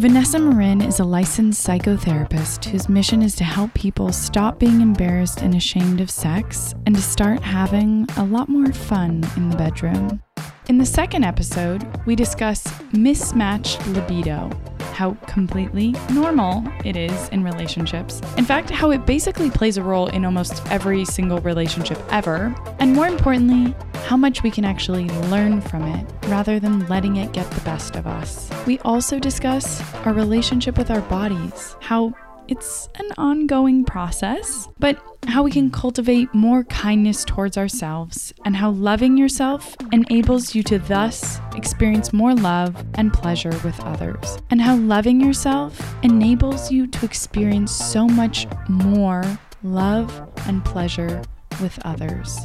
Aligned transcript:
Vanessa 0.00 0.38
Marin 0.38 0.80
is 0.80 0.98
a 0.98 1.04
licensed 1.04 1.66
psychotherapist 1.66 2.64
whose 2.64 2.88
mission 2.88 3.20
is 3.20 3.34
to 3.34 3.44
help 3.44 3.74
people 3.74 4.10
stop 4.12 4.58
being 4.58 4.80
embarrassed 4.80 5.42
and 5.42 5.54
ashamed 5.54 6.00
of 6.00 6.10
sex 6.10 6.74
and 6.86 6.94
to 6.94 7.02
start 7.02 7.42
having 7.42 8.06
a 8.16 8.24
lot 8.24 8.48
more 8.48 8.72
fun 8.72 9.22
in 9.36 9.50
the 9.50 9.56
bedroom. 9.58 10.22
In 10.68 10.78
the 10.78 10.86
second 10.86 11.24
episode, 11.24 11.84
we 12.06 12.14
discuss 12.14 12.64
mismatched 12.92 13.84
libido, 13.88 14.50
how 14.92 15.14
completely 15.26 15.94
normal 16.12 16.62
it 16.84 16.96
is 16.96 17.28
in 17.30 17.42
relationships. 17.42 18.20
In 18.36 18.44
fact, 18.44 18.70
how 18.70 18.90
it 18.90 19.04
basically 19.06 19.50
plays 19.50 19.78
a 19.78 19.82
role 19.82 20.06
in 20.08 20.24
almost 20.24 20.64
every 20.70 21.04
single 21.04 21.40
relationship 21.40 21.98
ever. 22.12 22.54
And 22.78 22.94
more 22.94 23.08
importantly, 23.08 23.74
how 24.04 24.16
much 24.16 24.42
we 24.42 24.50
can 24.50 24.64
actually 24.64 25.08
learn 25.28 25.60
from 25.60 25.82
it 25.84 26.06
rather 26.26 26.60
than 26.60 26.86
letting 26.88 27.16
it 27.16 27.32
get 27.32 27.50
the 27.50 27.60
best 27.62 27.96
of 27.96 28.06
us. 28.06 28.48
We 28.66 28.78
also 28.80 29.18
discuss 29.18 29.82
our 30.04 30.12
relationship 30.12 30.78
with 30.78 30.90
our 30.90 31.02
bodies, 31.02 31.74
how 31.80 32.12
it's 32.50 32.88
an 32.96 33.08
ongoing 33.16 33.84
process, 33.84 34.68
but 34.80 35.00
how 35.28 35.44
we 35.44 35.52
can 35.52 35.70
cultivate 35.70 36.34
more 36.34 36.64
kindness 36.64 37.24
towards 37.24 37.56
ourselves, 37.56 38.34
and 38.44 38.56
how 38.56 38.70
loving 38.70 39.16
yourself 39.16 39.76
enables 39.92 40.52
you 40.52 40.64
to 40.64 40.80
thus 40.80 41.40
experience 41.54 42.12
more 42.12 42.34
love 42.34 42.84
and 42.94 43.12
pleasure 43.12 43.56
with 43.62 43.78
others, 43.84 44.38
and 44.50 44.60
how 44.60 44.74
loving 44.74 45.20
yourself 45.20 45.94
enables 46.02 46.72
you 46.72 46.88
to 46.88 47.04
experience 47.04 47.70
so 47.70 48.08
much 48.08 48.48
more 48.68 49.22
love 49.62 50.28
and 50.46 50.64
pleasure 50.64 51.22
with 51.62 51.78
others. 51.84 52.36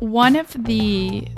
One 0.00 0.36
of 0.36 0.50
the 0.64 1.28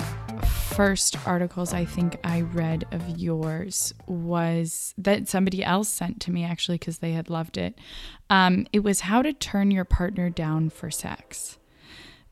first 0.77 1.17
articles 1.25 1.73
I 1.73 1.85
think 1.85 2.19
I 2.23 2.41
read 2.41 2.85
of 2.91 3.17
yours 3.17 3.95
was 4.05 4.93
that 4.99 5.27
somebody 5.27 5.63
else 5.63 5.89
sent 5.89 6.21
to 6.21 6.31
me 6.31 6.43
actually 6.43 6.77
because 6.77 6.99
they 6.99 7.13
had 7.13 7.31
loved 7.31 7.57
it. 7.57 7.79
Um, 8.29 8.67
it 8.71 8.83
was 8.83 8.99
how 9.01 9.23
to 9.23 9.33
turn 9.33 9.71
your 9.71 9.85
partner 9.85 10.29
down 10.29 10.69
for 10.69 10.91
sex. 10.91 11.57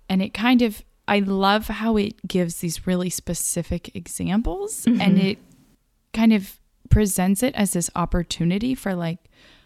And 0.07 0.21
it 0.21 0.35
kind 0.35 0.61
of, 0.61 0.83
I 1.07 1.21
love 1.21 1.69
how 1.69 1.97
it 1.97 2.27
gives 2.27 2.57
these 2.57 2.85
really 2.85 3.09
specific 3.09 3.95
examples 3.95 4.85
mm-hmm. 4.85 5.01
and 5.01 5.17
it 5.17 5.39
kind 6.13 6.31
of 6.31 6.59
presents 6.91 7.41
it 7.41 7.55
as 7.55 7.73
this 7.73 7.89
opportunity 7.95 8.75
for 8.75 8.93
like, 8.93 9.17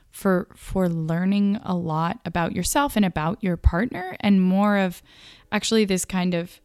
for 0.09 0.47
for 0.55 0.87
learning 0.87 1.59
a 1.63 1.75
lot 1.75 2.19
about 2.25 2.55
yourself 2.55 2.95
and 2.95 3.03
about 3.03 3.43
your 3.43 3.57
partner 3.57 4.15
and 4.21 4.41
more 4.41 4.77
of 4.77 5.03
actually 5.51 5.83
this 5.83 6.05
kind 6.05 6.33
of 6.33 6.61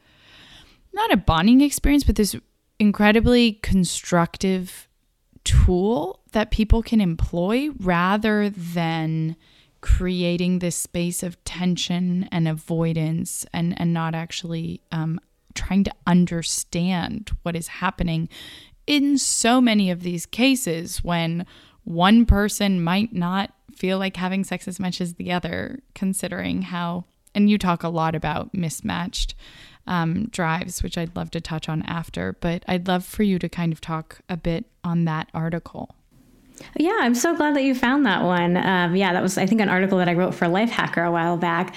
not 0.94 1.12
a 1.12 1.16
bonding 1.16 1.60
experience, 1.60 2.04
but 2.04 2.16
this 2.16 2.36
incredibly 2.78 3.54
constructive 3.62 4.88
tool 5.44 6.20
that 6.32 6.50
people 6.50 6.82
can 6.82 7.00
employ 7.00 7.70
rather 7.78 8.48
than 8.48 9.36
creating 9.80 10.58
this 10.58 10.76
space 10.76 11.22
of 11.22 11.42
tension 11.44 12.26
and 12.32 12.48
avoidance 12.48 13.44
and, 13.52 13.78
and 13.78 13.92
not 13.92 14.14
actually 14.14 14.80
um, 14.90 15.20
trying 15.54 15.84
to 15.84 15.92
understand 16.06 17.30
what 17.42 17.54
is 17.54 17.68
happening. 17.68 18.28
In 18.86 19.18
so 19.18 19.60
many 19.60 19.90
of 19.90 20.02
these 20.02 20.24
cases 20.24 21.04
when 21.04 21.44
one 21.84 22.24
person 22.24 22.82
might 22.82 23.12
not 23.12 23.52
feel 23.74 23.98
like 23.98 24.16
having 24.16 24.42
sex 24.42 24.66
as 24.66 24.80
much 24.80 25.00
as 25.00 25.14
the 25.14 25.32
other, 25.32 25.80
considering 25.94 26.62
how, 26.62 27.04
and 27.34 27.50
you 27.50 27.58
talk 27.58 27.82
a 27.82 27.88
lot 27.88 28.14
about 28.14 28.54
mismatched 28.54 29.34
um, 29.86 30.26
drives, 30.26 30.82
which 30.82 30.96
I'd 30.98 31.14
love 31.16 31.30
to 31.32 31.40
touch 31.40 31.68
on 31.68 31.82
after. 31.82 32.36
But 32.40 32.64
I'd 32.66 32.88
love 32.88 33.04
for 33.04 33.22
you 33.22 33.38
to 33.38 33.48
kind 33.48 33.72
of 33.72 33.80
talk 33.80 34.20
a 34.28 34.36
bit 34.36 34.66
on 34.82 35.04
that 35.04 35.28
article. 35.34 35.94
Yeah, 36.76 36.96
I'm 37.00 37.14
so 37.14 37.34
glad 37.36 37.56
that 37.56 37.64
you 37.64 37.74
found 37.74 38.06
that 38.06 38.22
one. 38.22 38.56
Um, 38.56 38.94
yeah, 38.94 39.12
that 39.12 39.22
was 39.22 39.38
I 39.38 39.46
think 39.46 39.60
an 39.60 39.68
article 39.68 39.98
that 39.98 40.08
I 40.08 40.14
wrote 40.14 40.34
for 40.34 40.46
Lifehacker 40.46 41.06
a 41.06 41.10
while 41.10 41.36
back. 41.36 41.74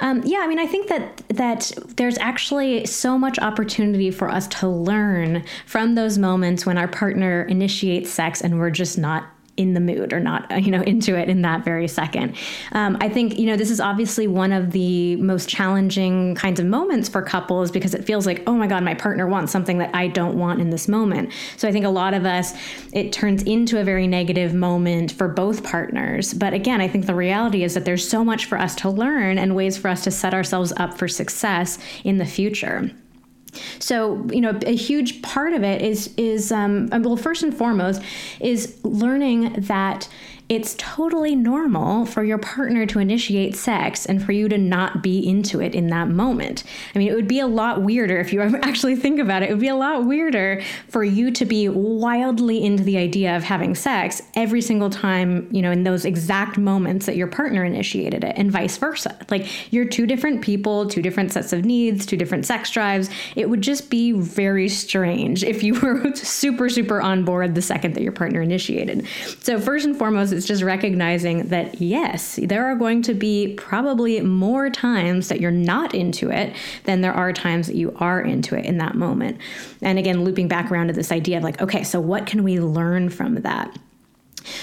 Um, 0.00 0.22
yeah, 0.24 0.40
I 0.40 0.46
mean 0.46 0.58
I 0.58 0.66
think 0.66 0.88
that 0.88 1.22
that 1.28 1.72
there's 1.96 2.18
actually 2.18 2.86
so 2.86 3.18
much 3.18 3.38
opportunity 3.38 4.10
for 4.10 4.28
us 4.28 4.46
to 4.48 4.68
learn 4.68 5.44
from 5.66 5.94
those 5.94 6.18
moments 6.18 6.66
when 6.66 6.76
our 6.78 6.88
partner 6.88 7.42
initiates 7.42 8.10
sex 8.10 8.40
and 8.42 8.58
we're 8.58 8.70
just 8.70 8.98
not 8.98 9.24
in 9.58 9.74
the 9.74 9.80
mood 9.80 10.12
or 10.12 10.20
not, 10.20 10.64
you 10.64 10.70
know, 10.70 10.80
into 10.88 11.18
it 11.18 11.28
in 11.28 11.42
that 11.42 11.64
very 11.64 11.88
second. 11.88 12.34
Um, 12.72 12.96
I 13.00 13.08
think, 13.08 13.38
you 13.38 13.46
know, 13.46 13.56
this 13.56 13.70
is 13.70 13.80
obviously 13.80 14.26
one 14.26 14.52
of 14.52 14.70
the 14.70 15.16
most 15.16 15.48
challenging 15.48 16.34
kinds 16.36 16.60
of 16.60 16.66
moments 16.66 17.08
for 17.08 17.20
couples 17.20 17.70
because 17.70 17.92
it 17.92 18.04
feels 18.04 18.24
like, 18.24 18.42
oh 18.46 18.54
my 18.54 18.66
God, 18.66 18.82
my 18.84 18.94
partner 18.94 19.26
wants 19.26 19.52
something 19.52 19.78
that 19.78 19.94
I 19.94 20.08
don't 20.08 20.38
want 20.38 20.60
in 20.60 20.70
this 20.70 20.88
moment. 20.88 21.32
So 21.56 21.68
I 21.68 21.72
think 21.72 21.84
a 21.84 21.90
lot 21.90 22.14
of 22.14 22.24
us, 22.24 22.54
it 22.92 23.12
turns 23.12 23.42
into 23.42 23.80
a 23.80 23.84
very 23.84 24.06
negative 24.06 24.54
moment 24.54 25.12
for 25.12 25.28
both 25.28 25.64
partners. 25.64 26.32
But 26.32 26.54
again, 26.54 26.80
I 26.80 26.88
think 26.88 27.06
the 27.06 27.14
reality 27.14 27.64
is 27.64 27.74
that 27.74 27.84
there's 27.84 28.08
so 28.08 28.24
much 28.24 28.46
for 28.46 28.56
us 28.56 28.74
to 28.76 28.88
learn 28.88 29.38
and 29.38 29.56
ways 29.56 29.76
for 29.76 29.88
us 29.88 30.04
to 30.04 30.10
set 30.10 30.32
ourselves 30.32 30.72
up 30.76 30.96
for 30.96 31.08
success 31.08 31.78
in 32.04 32.18
the 32.18 32.26
future. 32.26 32.90
So, 33.78 34.26
you 34.30 34.40
know, 34.40 34.58
a 34.66 34.74
huge 34.74 35.22
part 35.22 35.52
of 35.52 35.62
it 35.62 35.82
is 35.82 36.14
is 36.16 36.52
um, 36.52 36.88
well, 36.90 37.16
first 37.16 37.42
and 37.42 37.54
foremost, 37.54 38.02
is 38.40 38.78
learning 38.84 39.52
that 39.58 40.08
it's 40.48 40.74
totally 40.78 41.36
normal 41.36 42.06
for 42.06 42.24
your 42.24 42.38
partner 42.38 42.86
to 42.86 42.98
initiate 42.98 43.54
sex 43.54 44.06
and 44.06 44.22
for 44.22 44.32
you 44.32 44.48
to 44.48 44.56
not 44.56 45.02
be 45.02 45.26
into 45.28 45.60
it 45.60 45.74
in 45.74 45.88
that 45.88 46.08
moment. 46.08 46.64
I 46.94 46.98
mean, 46.98 47.08
it 47.08 47.14
would 47.14 47.28
be 47.28 47.40
a 47.40 47.46
lot 47.46 47.82
weirder 47.82 48.18
if 48.18 48.32
you 48.32 48.40
actually 48.62 48.96
think 48.96 49.20
about 49.20 49.42
it. 49.42 49.50
It 49.50 49.52
would 49.52 49.60
be 49.60 49.68
a 49.68 49.76
lot 49.76 50.06
weirder 50.06 50.62
for 50.88 51.04
you 51.04 51.30
to 51.32 51.44
be 51.44 51.68
wildly 51.68 52.64
into 52.64 52.82
the 52.82 52.96
idea 52.96 53.36
of 53.36 53.42
having 53.42 53.74
sex 53.74 54.22
every 54.34 54.62
single 54.62 54.88
time, 54.88 55.48
you 55.50 55.60
know, 55.60 55.70
in 55.70 55.84
those 55.84 56.06
exact 56.06 56.56
moments 56.56 57.04
that 57.04 57.16
your 57.16 57.26
partner 57.26 57.62
initiated 57.62 58.24
it 58.24 58.32
and 58.38 58.50
vice 58.50 58.78
versa. 58.78 59.18
Like 59.30 59.70
you're 59.70 59.84
two 59.84 60.06
different 60.06 60.40
people, 60.40 60.86
two 60.86 61.02
different 61.02 61.30
sets 61.30 61.52
of 61.52 61.66
needs, 61.66 62.06
two 62.06 62.16
different 62.16 62.46
sex 62.46 62.70
drives. 62.70 63.10
It 63.36 63.50
would 63.50 63.60
just 63.60 63.90
be 63.90 64.12
very 64.12 64.70
strange 64.70 65.44
if 65.44 65.62
you 65.62 65.74
were 65.80 66.14
super, 66.14 66.70
super 66.70 67.02
on 67.02 67.24
board 67.26 67.54
the 67.54 67.62
second 67.62 67.94
that 67.94 68.02
your 68.02 68.12
partner 68.12 68.40
initiated. 68.40 69.06
So, 69.40 69.60
first 69.60 69.84
and 69.84 69.96
foremost, 69.96 70.37
it's 70.38 70.46
just 70.46 70.62
recognizing 70.62 71.48
that 71.48 71.80
yes, 71.80 72.38
there 72.42 72.64
are 72.64 72.74
going 72.74 73.02
to 73.02 73.12
be 73.12 73.54
probably 73.58 74.20
more 74.20 74.70
times 74.70 75.28
that 75.28 75.40
you're 75.40 75.50
not 75.50 75.94
into 75.94 76.30
it 76.30 76.56
than 76.84 77.02
there 77.02 77.12
are 77.12 77.32
times 77.32 77.66
that 77.66 77.76
you 77.76 77.94
are 77.98 78.20
into 78.20 78.56
it 78.56 78.64
in 78.64 78.78
that 78.78 78.94
moment. 78.94 79.38
And 79.82 79.98
again, 79.98 80.24
looping 80.24 80.48
back 80.48 80.70
around 80.70 80.86
to 80.86 80.94
this 80.94 81.12
idea 81.12 81.36
of 81.36 81.42
like, 81.42 81.60
okay, 81.60 81.84
so 81.84 82.00
what 82.00 82.26
can 82.26 82.44
we 82.44 82.60
learn 82.60 83.10
from 83.10 83.34
that? 83.42 83.76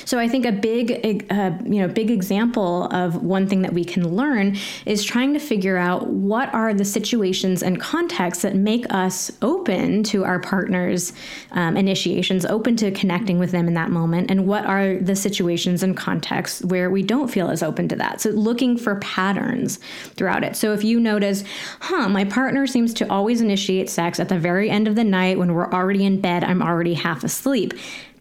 So 0.06 0.20
I 0.20 0.28
think 0.28 0.46
a 0.46 0.52
big, 0.52 1.26
uh, 1.32 1.52
you 1.64 1.82
know, 1.82 1.88
big 1.88 2.12
example 2.12 2.86
of 2.92 3.24
one 3.24 3.48
thing 3.48 3.62
that 3.62 3.74
we 3.74 3.84
can 3.84 4.16
learn 4.16 4.58
is 4.86 5.04
trying 5.04 5.34
to 5.34 5.40
figure 5.40 5.78
out 5.78 6.08
what 6.08 6.54
are 6.54 6.74
the 6.74 6.86
situations 6.86 7.64
and 7.64 7.80
contexts 7.80 8.44
that 8.44 8.56
make 8.56 8.86
us 8.94 9.32
open 9.42 10.04
to 10.04 10.24
our 10.24 10.40
partner's 10.40 11.14
um, 11.52 11.78
initiations, 11.78 12.46
open 12.46 12.76
to 12.78 12.92
connecting 12.92 13.40
with 13.40 13.52
them 13.52 13.68
in 13.68 13.74
that 13.74 13.90
moment, 13.90 14.30
and 14.32 14.48
what 14.48 14.66
are 14.66 14.96
the 14.98 15.16
situations 15.16 15.84
and 15.84 15.96
contexts 15.98 16.64
where 16.66 16.90
we 16.90 17.04
don't 17.04 17.30
feel 17.30 17.50
as 17.50 17.64
open 17.64 17.88
to 17.88 17.96
that. 17.96 18.22
So 18.22 18.30
looking 18.30 18.78
for 18.78 18.96
patterns 18.98 19.80
throughout 20.16 20.44
it. 20.44 20.56
So 20.56 20.74
if 20.74 20.84
you 20.84 21.00
notice, 21.00 21.44
huh, 21.80 22.10
my 22.10 22.26
partner 22.26 22.68
seems 22.68 22.94
to 22.96 23.10
always 23.10 23.42
initiate 23.42 23.90
sex 23.90 24.20
at 24.20 24.30
the 24.30 24.40
very 24.40 24.70
end 24.70 24.88
of 24.88 24.96
the 24.96 25.04
night 25.04 25.38
when 25.38 25.54
we're 25.54 25.72
already 25.72 26.06
in 26.06 26.22
bed, 26.22 26.44
I'm 26.44 26.62
already 26.62 26.94
half 26.94 27.24
asleep 27.24 27.74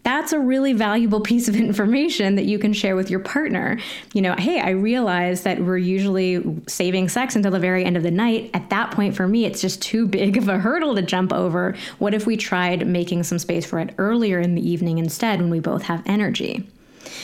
that's 0.05 0.31
a 0.31 0.39
really 0.39 0.71
valuable 0.71 1.19
piece 1.19 1.47
of 1.47 1.55
information 1.67 2.35
that 2.35 2.45
you 2.45 2.59
can 2.59 2.71
share 2.71 2.95
with 2.95 3.09
your 3.09 3.19
partner. 3.19 3.79
You 4.13 4.21
know, 4.21 4.35
hey, 4.37 4.61
I 4.61 4.69
realize 4.69 5.41
that 5.41 5.59
we're 5.59 5.77
usually 5.77 6.61
saving 6.67 7.09
sex 7.09 7.35
until 7.35 7.51
the 7.51 7.59
very 7.59 7.83
end 7.83 7.97
of 7.97 8.03
the 8.03 8.11
night. 8.11 8.51
At 8.53 8.69
that 8.69 8.91
point, 8.91 9.15
for 9.15 9.27
me, 9.27 9.45
it's 9.45 9.59
just 9.59 9.81
too 9.81 10.07
big 10.07 10.37
of 10.37 10.47
a 10.47 10.59
hurdle 10.59 10.95
to 10.95 11.01
jump 11.01 11.33
over. 11.33 11.75
What 11.97 12.13
if 12.13 12.27
we 12.27 12.37
tried 12.37 12.87
making 12.87 13.23
some 13.23 13.39
space 13.39 13.65
for 13.65 13.79
it 13.79 13.95
earlier 13.97 14.39
in 14.39 14.53
the 14.53 14.65
evening 14.65 14.99
instead 14.99 15.41
when 15.41 15.49
we 15.49 15.59
both 15.59 15.81
have 15.81 16.03
energy? 16.05 16.69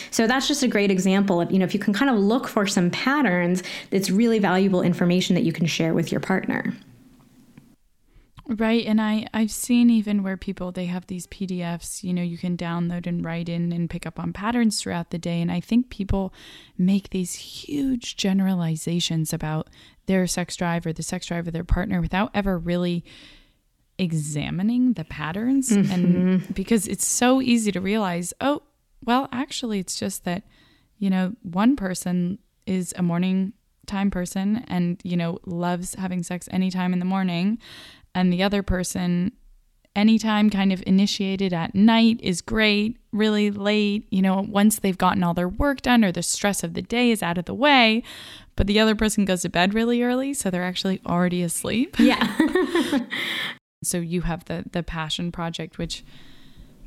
So 0.10 0.26
that's 0.26 0.48
just 0.48 0.64
a 0.64 0.68
great 0.68 0.92
example 0.92 1.40
of, 1.40 1.52
you 1.52 1.60
know, 1.60 1.66
if 1.66 1.74
you 1.74 1.80
can 1.80 1.94
kind 1.94 2.10
of 2.10 2.18
look 2.18 2.48
for 2.48 2.66
some 2.66 2.90
patterns, 2.90 3.62
it's 3.92 4.10
really 4.10 4.40
valuable 4.40 4.82
information 4.82 5.36
that 5.36 5.44
you 5.44 5.54
can 5.54 5.68
share 5.68 5.94
with 5.94 6.12
your 6.12 6.20
partner. 6.20 6.74
Right. 8.48 8.86
And 8.86 9.00
I, 9.00 9.28
I've 9.34 9.52
seen 9.52 9.90
even 9.90 10.24
where 10.24 10.38
people 10.38 10.72
they 10.72 10.86
have 10.86 11.08
these 11.08 11.28
PDFs, 11.28 12.04
you 12.04 12.14
know, 12.14 12.22
you 12.22 12.38
can 12.38 12.58
download 12.58 13.08
and 13.08 13.24
write 13.24 13.50
in 13.50 13.72
and 13.72 13.90
pick 13.90 14.06
up 14.06 14.20
on 14.20 14.34
patterns 14.34 14.82
throughout 14.82 15.12
the 15.12 15.18
day. 15.18 15.42
And 15.42 15.52
I 15.52 15.60
think 15.60 15.90
people 15.90 16.34
make 16.78 17.10
these 17.10 17.36
huge 17.36 18.18
generalizations 18.18 19.32
about 19.32 19.70
their 20.06 20.28
sex 20.28 20.56
drive 20.56 20.86
or 20.86 20.94
the 20.94 21.04
sex 21.04 21.28
drive 21.28 21.48
of 21.48 21.54
their 21.54 21.64
partner 21.64 22.02
without 22.02 22.32
ever 22.34 22.58
really 22.58 23.06
examining 23.98 24.94
the 24.94 25.06
patterns. 25.06 25.70
Mm-hmm. 25.70 25.92
And 25.92 26.54
because 26.56 26.88
it's 26.88 27.06
so 27.06 27.42
easy 27.42 27.72
to 27.72 27.80
realize, 27.80 28.34
oh, 28.42 28.64
well, 29.04 29.30
actually, 29.32 29.80
it's 29.80 30.00
just 30.00 30.26
that, 30.26 30.44
you 30.98 31.10
know, 31.10 31.36
one 31.44 31.76
person 31.76 32.40
is 32.66 32.94
a 32.98 33.04
morning 33.04 33.54
time 33.86 34.12
person 34.12 34.64
and, 34.68 35.00
you 35.04 35.18
know, 35.18 35.40
loves 35.46 35.96
having 35.96 36.24
sex 36.24 36.48
anytime 36.52 36.94
in 36.94 37.00
the 37.00 37.06
morning 37.06 37.60
and 38.14 38.32
the 38.32 38.44
other 38.44 38.64
person 38.64 39.32
anytime 39.96 40.50
kind 40.50 40.72
of 40.72 40.82
initiated 40.88 41.54
at 41.54 41.76
night 41.76 42.20
is 42.22 42.42
great, 42.42 42.98
really 43.12 43.52
late, 43.52 44.08
you 44.10 44.22
know, 44.22 44.46
once 44.48 44.80
they've 44.80 44.98
gotten 44.98 45.24
all 45.24 45.34
their 45.34 45.50
work 45.50 45.82
done 45.82 46.04
or 46.04 46.12
the 46.12 46.24
stress 46.24 46.64
of 46.64 46.74
the 46.74 46.82
day 46.82 47.12
is 47.12 47.22
out 47.22 47.38
of 47.38 47.46
the 47.46 47.54
way, 47.54 48.02
but 48.56 48.68
the 48.68 48.80
other 48.80 48.96
person 48.96 49.26
goes 49.26 49.42
to 49.42 49.50
bed 49.50 49.74
really 49.74 50.02
early, 50.02 50.34
so 50.34 50.50
they're 50.50 50.64
actually 50.64 51.02
already 51.06 51.44
asleep. 51.44 51.98
Yeah. 52.00 52.36
so 53.84 53.98
you 53.98 54.22
have 54.22 54.46
the 54.46 54.64
the 54.72 54.84
passion 54.84 55.32
project 55.32 55.78
which 55.78 56.04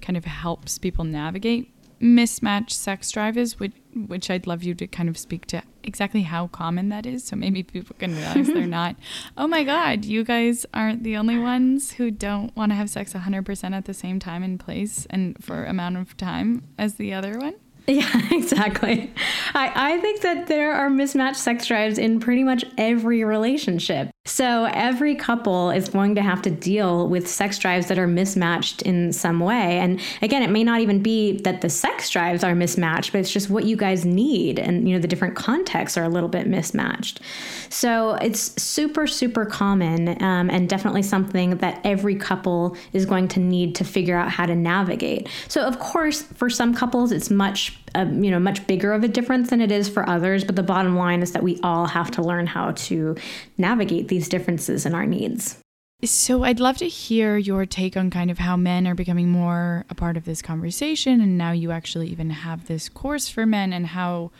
kind 0.00 0.16
of 0.16 0.24
helps 0.24 0.78
people 0.78 1.04
navigate 1.04 1.74
mismatched 2.00 2.72
sex 2.72 3.10
drive 3.10 3.36
is 3.36 3.58
which, 3.58 3.72
which 3.94 4.30
I'd 4.30 4.46
love 4.46 4.62
you 4.62 4.74
to 4.74 4.86
kind 4.86 5.08
of 5.08 5.16
speak 5.16 5.46
to 5.46 5.62
exactly 5.82 6.22
how 6.22 6.46
common 6.48 6.88
that 6.88 7.06
is 7.06 7.24
so 7.24 7.36
maybe 7.36 7.62
people 7.62 7.94
can 7.98 8.14
realize 8.14 8.46
they're 8.46 8.66
not 8.82 8.96
oh 9.36 9.46
my 9.46 9.64
god 9.64 10.04
you 10.04 10.24
guys 10.24 10.64
aren't 10.72 11.02
the 11.02 11.16
only 11.16 11.38
ones 11.38 11.92
who 11.92 12.10
don't 12.10 12.54
want 12.56 12.72
to 12.72 12.76
have 12.76 12.88
sex 12.88 13.12
100% 13.12 13.72
at 13.72 13.84
the 13.84 13.94
same 13.94 14.18
time 14.18 14.42
and 14.42 14.58
place 14.58 15.06
and 15.10 15.36
for 15.44 15.64
amount 15.64 15.96
of 15.96 16.16
time 16.16 16.62
as 16.78 16.94
the 16.94 17.12
other 17.12 17.38
one 17.38 17.54
Yeah, 17.86 18.10
exactly. 18.30 19.12
I, 19.52 19.94
I 19.94 20.00
think 20.00 20.22
that 20.22 20.46
there 20.46 20.72
are 20.72 20.88
mismatched 20.88 21.36
sex 21.36 21.66
drives 21.66 21.98
in 21.98 22.18
pretty 22.18 22.42
much 22.42 22.64
every 22.78 23.24
relationship. 23.24 24.08
So 24.26 24.64
every 24.72 25.14
couple 25.14 25.70
is 25.70 25.90
going 25.90 26.14
to 26.14 26.22
have 26.22 26.40
to 26.42 26.50
deal 26.50 27.08
with 27.08 27.28
sex 27.28 27.58
drives 27.58 27.88
that 27.88 27.98
are 27.98 28.06
mismatched 28.06 28.80
in 28.80 29.12
some 29.12 29.38
way. 29.38 29.78
And 29.78 30.00
again, 30.22 30.42
it 30.42 30.48
may 30.48 30.64
not 30.64 30.80
even 30.80 31.02
be 31.02 31.40
that 31.42 31.60
the 31.60 31.68
sex 31.68 32.08
drives 32.08 32.42
are 32.42 32.54
mismatched, 32.54 33.12
but 33.12 33.18
it's 33.18 33.30
just 33.30 33.50
what 33.50 33.64
you 33.64 33.76
guys 33.76 34.06
need. 34.06 34.58
And, 34.58 34.88
you 34.88 34.94
know, 34.94 35.00
the 35.00 35.08
different 35.08 35.36
contexts 35.36 35.98
are 35.98 36.04
a 36.04 36.08
little 36.08 36.30
bit 36.30 36.46
mismatched. 36.46 37.20
So 37.68 38.14
it's 38.14 38.60
super, 38.60 39.06
super 39.06 39.44
common 39.44 40.22
um, 40.22 40.48
and 40.48 40.70
definitely 40.70 41.02
something 41.02 41.58
that 41.58 41.82
every 41.84 42.16
couple 42.16 42.78
is 42.94 43.04
going 43.04 43.28
to 43.28 43.40
need 43.40 43.74
to 43.74 43.84
figure 43.84 44.16
out 44.16 44.30
how 44.30 44.46
to 44.46 44.54
navigate. 44.54 45.28
So, 45.48 45.60
of 45.60 45.78
course, 45.78 46.22
for 46.22 46.48
some 46.48 46.74
couples, 46.74 47.12
it's 47.12 47.28
much 47.28 47.78
a, 47.94 48.06
you 48.06 48.30
know 48.30 48.38
much 48.38 48.66
bigger 48.66 48.92
of 48.92 49.04
a 49.04 49.08
difference 49.08 49.50
than 49.50 49.60
it 49.60 49.70
is 49.70 49.88
for 49.88 50.08
others 50.08 50.44
but 50.44 50.56
the 50.56 50.62
bottom 50.62 50.96
line 50.96 51.22
is 51.22 51.32
that 51.32 51.42
we 51.42 51.58
all 51.62 51.86
have 51.86 52.10
to 52.12 52.22
learn 52.22 52.46
how 52.46 52.72
to 52.72 53.16
navigate 53.58 54.08
these 54.08 54.28
differences 54.28 54.86
in 54.86 54.94
our 54.94 55.06
needs. 55.06 55.58
So 56.02 56.42
I'd 56.42 56.60
love 56.60 56.76
to 56.78 56.88
hear 56.88 57.38
your 57.38 57.64
take 57.64 57.96
on 57.96 58.10
kind 58.10 58.30
of 58.30 58.38
how 58.38 58.56
men 58.56 58.86
are 58.86 58.94
becoming 58.94 59.30
more 59.30 59.86
a 59.88 59.94
part 59.94 60.16
of 60.16 60.24
this 60.24 60.42
conversation 60.42 61.20
and 61.20 61.38
now 61.38 61.52
you 61.52 61.70
actually 61.70 62.08
even 62.08 62.30
have 62.30 62.66
this 62.66 62.88
course 62.88 63.28
for 63.28 63.46
men 63.46 63.72
and 63.72 63.86
how 63.86 64.30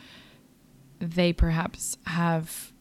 they 0.99 1.33
perhaps 1.33 1.97
have 2.07 2.73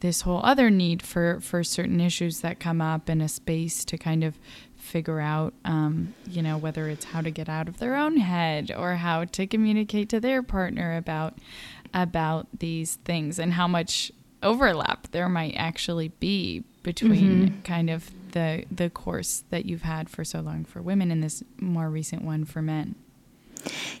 this 0.00 0.22
whole 0.22 0.40
other 0.42 0.70
need 0.70 1.02
for 1.02 1.40
for 1.40 1.62
certain 1.62 2.00
issues 2.00 2.40
that 2.40 2.58
come 2.58 2.80
up 2.80 3.08
in 3.08 3.20
a 3.20 3.28
space 3.28 3.84
to 3.84 3.96
kind 3.96 4.24
of 4.24 4.38
figure 4.84 5.20
out, 5.20 5.54
um, 5.64 6.14
you 6.28 6.42
know, 6.42 6.58
whether 6.58 6.88
it's 6.88 7.06
how 7.06 7.20
to 7.20 7.30
get 7.30 7.48
out 7.48 7.68
of 7.68 7.78
their 7.78 7.96
own 7.96 8.18
head 8.18 8.70
or 8.76 8.96
how 8.96 9.24
to 9.24 9.46
communicate 9.46 10.08
to 10.10 10.20
their 10.20 10.42
partner 10.42 10.96
about 10.96 11.38
about 11.92 12.46
these 12.58 12.96
things 13.04 13.38
and 13.38 13.54
how 13.54 13.68
much 13.68 14.12
overlap 14.42 15.08
there 15.12 15.28
might 15.28 15.54
actually 15.56 16.08
be 16.20 16.64
between 16.82 17.48
mm-hmm. 17.48 17.60
kind 17.62 17.88
of 17.88 18.10
the 18.32 18.64
the 18.70 18.90
course 18.90 19.44
that 19.50 19.64
you've 19.64 19.82
had 19.82 20.10
for 20.10 20.24
so 20.24 20.40
long 20.40 20.64
for 20.64 20.82
women 20.82 21.10
and 21.10 21.22
this 21.22 21.42
more 21.60 21.88
recent 21.88 22.22
one 22.22 22.44
for 22.44 22.60
men. 22.60 22.94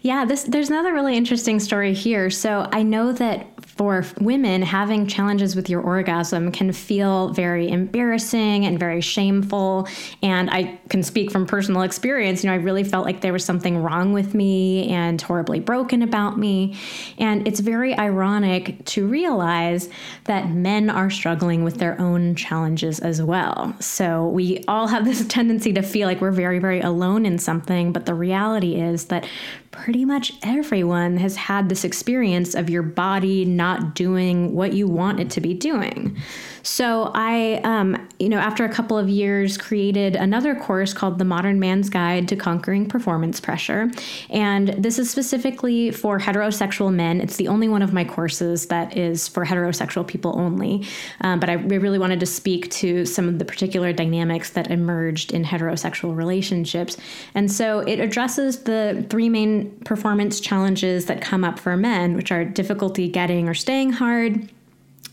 Yeah, 0.02 0.24
this 0.26 0.42
there's 0.44 0.68
another 0.68 0.92
really 0.92 1.16
interesting 1.16 1.58
story 1.60 1.94
here. 1.94 2.28
So 2.30 2.68
I 2.72 2.82
know 2.82 3.12
that 3.12 3.53
for 3.76 4.04
women, 4.20 4.62
having 4.62 5.06
challenges 5.06 5.56
with 5.56 5.68
your 5.68 5.80
orgasm 5.80 6.52
can 6.52 6.72
feel 6.72 7.30
very 7.30 7.68
embarrassing 7.68 8.66
and 8.66 8.78
very 8.78 9.00
shameful. 9.00 9.88
And 10.22 10.48
I 10.50 10.78
can 10.88 11.02
speak 11.02 11.32
from 11.32 11.44
personal 11.44 11.82
experience. 11.82 12.44
You 12.44 12.50
know, 12.50 12.54
I 12.54 12.58
really 12.58 12.84
felt 12.84 13.04
like 13.04 13.20
there 13.20 13.32
was 13.32 13.44
something 13.44 13.78
wrong 13.78 14.12
with 14.12 14.32
me 14.34 14.88
and 14.90 15.20
horribly 15.20 15.58
broken 15.58 16.02
about 16.02 16.38
me. 16.38 16.76
And 17.18 17.48
it's 17.48 17.60
very 17.60 17.96
ironic 17.98 18.84
to 18.86 19.08
realize 19.08 19.88
that 20.24 20.50
men 20.50 20.88
are 20.88 21.10
struggling 21.10 21.64
with 21.64 21.78
their 21.78 22.00
own 22.00 22.36
challenges 22.36 23.00
as 23.00 23.20
well. 23.20 23.74
So 23.80 24.28
we 24.28 24.62
all 24.68 24.86
have 24.86 25.04
this 25.04 25.26
tendency 25.28 25.72
to 25.72 25.82
feel 25.82 26.06
like 26.06 26.20
we're 26.20 26.30
very, 26.30 26.60
very 26.60 26.80
alone 26.80 27.26
in 27.26 27.38
something. 27.38 27.92
But 27.92 28.06
the 28.06 28.14
reality 28.14 28.76
is 28.76 29.06
that 29.06 29.26
pretty 29.74 30.04
much 30.04 30.32
everyone 30.42 31.16
has 31.16 31.34
had 31.34 31.68
this 31.68 31.84
experience 31.84 32.54
of 32.54 32.70
your 32.70 32.82
body 32.82 33.44
not 33.44 33.94
doing 33.94 34.54
what 34.54 34.72
you 34.72 34.86
want 34.86 35.18
it 35.18 35.30
to 35.30 35.40
be 35.40 35.52
doing. 35.52 36.16
So 36.64 37.10
I, 37.14 37.60
um, 37.62 38.08
you 38.18 38.30
know, 38.30 38.38
after 38.38 38.64
a 38.64 38.70
couple 38.70 38.96
of 38.96 39.06
years, 39.06 39.58
created 39.58 40.16
another 40.16 40.54
course 40.54 40.94
called 40.94 41.18
The 41.18 41.24
Modern 41.24 41.60
Man's 41.60 41.90
Guide 41.90 42.26
to 42.28 42.36
Conquering 42.36 42.86
Performance 42.86 43.38
Pressure. 43.38 43.90
And 44.30 44.68
this 44.68 44.98
is 44.98 45.10
specifically 45.10 45.90
for 45.90 46.18
heterosexual 46.18 46.92
men. 46.92 47.20
It's 47.20 47.36
the 47.36 47.48
only 47.48 47.68
one 47.68 47.82
of 47.82 47.92
my 47.92 48.02
courses 48.02 48.66
that 48.66 48.96
is 48.96 49.28
for 49.28 49.44
heterosexual 49.44 50.06
people 50.06 50.38
only. 50.38 50.86
Um, 51.20 51.38
but 51.38 51.50
I 51.50 51.54
really 51.54 51.98
wanted 51.98 52.18
to 52.20 52.26
speak 52.26 52.70
to 52.72 53.04
some 53.04 53.28
of 53.28 53.38
the 53.38 53.44
particular 53.44 53.92
dynamics 53.92 54.50
that 54.50 54.70
emerged 54.70 55.32
in 55.32 55.44
heterosexual 55.44 56.16
relationships. 56.16 56.96
And 57.34 57.52
so 57.52 57.80
it 57.80 58.00
addresses 58.00 58.62
the 58.62 59.04
three 59.10 59.28
main 59.28 59.70
performance 59.84 60.40
challenges 60.40 61.04
that 61.06 61.20
come 61.20 61.44
up 61.44 61.58
for 61.58 61.76
men, 61.76 62.16
which 62.16 62.32
are 62.32 62.42
difficulty 62.42 63.06
getting 63.06 63.50
or 63.50 63.54
staying 63.54 63.92
hard 63.92 64.48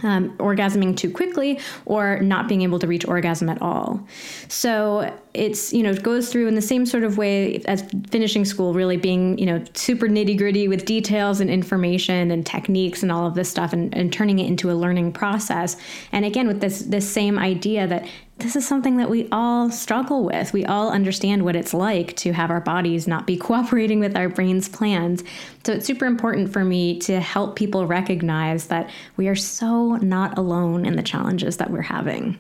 um, 0.04 0.36
orgasming 0.38 0.96
too 0.98 1.12
quickly 1.12 1.60
or 1.86 2.20
not 2.20 2.48
being 2.48 2.62
able 2.62 2.80
to 2.80 2.88
reach 2.88 3.06
orgasm 3.08 3.50
at 3.50 3.62
all. 3.62 4.06
So 4.48 5.18
it's, 5.34 5.72
you 5.72 5.84
know, 5.84 5.92
it 5.92 6.04
goes 6.04 6.32
through 6.32 6.48
in 6.48 6.56
the 6.56 6.62
same 6.62 6.86
sort 6.86 7.04
of 7.04 7.18
way 7.18 7.62
as 7.66 7.84
finishing 8.10 8.46
school, 8.46 8.74
really 8.74 8.98
being, 8.98 9.38
you 9.38 9.46
know, 9.46 9.64
super 9.74 10.08
nitty 10.08 10.38
gritty 10.38 10.68
with 10.68 10.86
details 10.86 11.40
and 11.40 11.50
information 11.50 12.32
and 12.32 12.46
techniques 12.46 13.04
and 13.04 13.12
all 13.12 13.26
of 13.26 13.36
this 13.36 13.50
stuff 13.50 13.74
and, 13.74 13.96
and 13.96 14.12
turning 14.12 14.40
it 14.40 14.48
into 14.48 14.72
a 14.72 14.74
learning 14.74 15.14
process. 15.14 15.78
And 16.12 16.26
again, 16.26 16.48
with 16.48 16.62
this, 16.62 16.82
this 16.82 17.10
same 17.10 17.40
idea 17.40 17.88
that 17.88 18.08
this 18.42 18.56
is 18.56 18.68
something 18.68 18.98
that 18.98 19.10
we 19.10 19.28
all 19.32 19.72
struggle 19.72 20.24
with. 20.24 20.54
We 20.54 20.66
all 20.66 20.90
understand 20.90 21.44
what 21.44 21.56
it's 21.56 21.74
like 21.74 22.16
to 22.18 22.34
have 22.34 22.50
our 22.50 22.62
bodies 22.62 23.08
not 23.08 23.28
be 23.28 23.38
cooperating 23.48 24.00
with 24.00 24.16
our 24.16 24.30
brain's 24.30 24.68
plans. 24.68 25.24
So 25.64 25.74
it's 25.74 25.86
super 25.86 26.06
important 26.06 26.52
for 26.52 26.66
me 26.66 27.00
to 27.00 27.20
help 27.20 27.56
people 27.56 27.86
recognize 27.88 28.68
that 28.68 28.90
we 29.18 29.28
are 29.28 29.36
so 29.36 29.96
not 29.98 30.38
alone 30.38 30.86
in 30.86 30.96
the 30.96 31.04
challenges 31.04 31.58
that 31.58 31.70
we're 31.70 31.82
having. 31.82 32.38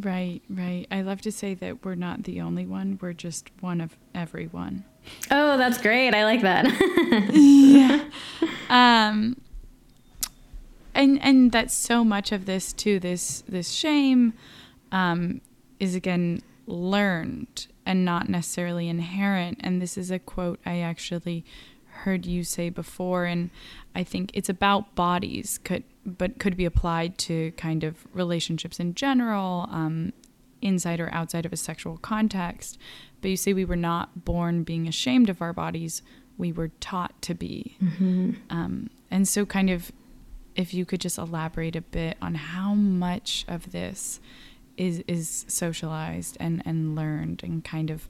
Right, 0.00 0.42
right. 0.48 0.86
I 0.90 1.00
love 1.02 1.20
to 1.22 1.32
say 1.32 1.54
that 1.54 1.84
we're 1.84 1.96
not 1.96 2.22
the 2.22 2.40
only 2.40 2.66
one, 2.66 2.98
we're 3.00 3.14
just 3.14 3.50
one 3.60 3.80
of 3.80 3.96
everyone. 4.14 4.84
Oh, 5.30 5.56
that's 5.56 5.78
great. 5.78 6.14
I 6.14 6.24
like 6.24 6.42
that. 6.42 6.66
yeah. 7.32 8.04
Um 8.70 9.36
and 10.98 11.18
and 11.22 11.52
that's 11.52 11.74
so 11.74 12.04
much 12.04 12.32
of 12.32 12.44
this 12.44 12.72
too 12.72 12.98
this 13.00 13.42
this 13.48 13.70
shame 13.70 14.34
um, 14.92 15.40
is 15.80 15.94
again 15.94 16.42
learned 16.66 17.66
and 17.86 18.04
not 18.04 18.28
necessarily 18.28 18.86
inherent. 18.88 19.58
And 19.60 19.80
this 19.80 19.96
is 19.96 20.10
a 20.10 20.18
quote 20.18 20.60
i 20.66 20.80
actually 20.80 21.44
heard 22.02 22.26
you 22.26 22.44
say 22.44 22.70
before 22.70 23.24
and 23.24 23.50
i 23.92 24.04
think 24.04 24.30
it's 24.32 24.48
about 24.48 24.94
bodies 24.94 25.58
could 25.64 25.82
but 26.06 26.38
could 26.38 26.56
be 26.56 26.64
applied 26.64 27.18
to 27.18 27.50
kind 27.52 27.82
of 27.82 28.06
relationships 28.14 28.78
in 28.78 28.94
general 28.94 29.68
um, 29.70 30.12
inside 30.62 31.00
or 31.00 31.12
outside 31.12 31.46
of 31.46 31.52
a 31.52 31.56
sexual 31.56 31.98
context. 31.98 32.78
But 33.20 33.30
you 33.30 33.36
say 33.36 33.52
we 33.52 33.64
were 33.64 33.76
not 33.76 34.24
born 34.24 34.62
being 34.62 34.88
ashamed 34.88 35.28
of 35.28 35.42
our 35.42 35.52
bodies 35.52 36.02
we 36.36 36.52
were 36.52 36.68
taught 36.80 37.20
to 37.22 37.34
be. 37.34 37.76
Mm-hmm. 37.82 38.32
um, 38.50 38.90
and 39.10 39.26
so 39.26 39.44
kind 39.44 39.70
of 39.70 39.90
if 40.58 40.74
you 40.74 40.84
could 40.84 41.00
just 41.00 41.16
elaborate 41.16 41.76
a 41.76 41.80
bit 41.80 42.18
on 42.20 42.34
how 42.34 42.74
much 42.74 43.46
of 43.48 43.70
this 43.70 44.20
is 44.76 45.02
is 45.06 45.46
socialized 45.48 46.36
and 46.40 46.62
and 46.66 46.94
learned 46.94 47.42
and 47.42 47.64
kind 47.64 47.88
of 47.88 48.08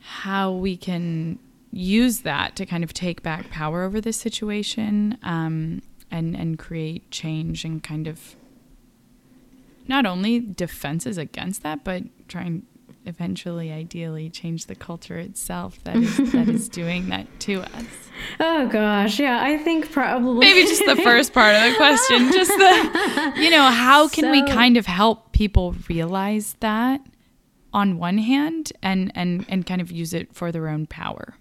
how 0.00 0.52
we 0.52 0.76
can 0.76 1.38
use 1.72 2.20
that 2.20 2.54
to 2.56 2.66
kind 2.66 2.84
of 2.84 2.92
take 2.92 3.22
back 3.22 3.50
power 3.50 3.82
over 3.82 4.00
this 4.00 4.16
situation 4.16 5.18
um, 5.22 5.82
and 6.10 6.36
and 6.36 6.58
create 6.58 7.10
change 7.10 7.64
and 7.64 7.82
kind 7.82 8.06
of 8.06 8.36
not 9.88 10.04
only 10.04 10.38
defenses 10.38 11.16
against 11.16 11.62
that 11.62 11.82
but 11.82 12.02
trying 12.28 12.62
eventually 13.06 13.72
ideally 13.72 14.28
change 14.28 14.66
the 14.66 14.74
culture 14.74 15.18
itself 15.18 15.82
that 15.84 15.96
is 15.96 16.16
that 16.32 16.48
is 16.48 16.68
doing 16.80 17.08
that 17.08 17.26
to 17.40 17.62
us. 17.62 17.84
Oh 18.38 18.68
gosh. 18.68 19.18
Yeah 19.18 19.42
i 19.42 19.56
think 19.56 19.90
probably 19.90 20.40
maybe 20.46 20.66
just 20.66 20.84
the 20.84 20.96
first 20.96 21.32
part 21.32 21.54
of 21.54 21.70
the 21.70 21.76
question 21.76 22.32
just 22.32 22.50
the 22.50 23.32
you 23.36 23.50
know 23.50 23.70
how 23.70 24.08
can 24.08 24.24
so, 24.24 24.30
we 24.30 24.46
kind 24.46 24.76
of 24.76 24.86
help 24.86 25.32
people 25.32 25.74
realize 25.88 26.56
that 26.60 27.00
on 27.72 27.98
one 27.98 28.18
hand 28.18 28.72
and 28.82 29.10
and 29.14 29.44
and 29.48 29.66
kind 29.66 29.80
of 29.80 29.90
use 29.90 30.12
it 30.12 30.34
for 30.34 30.52
their 30.52 30.68
own 30.68 30.86
power 30.86 31.34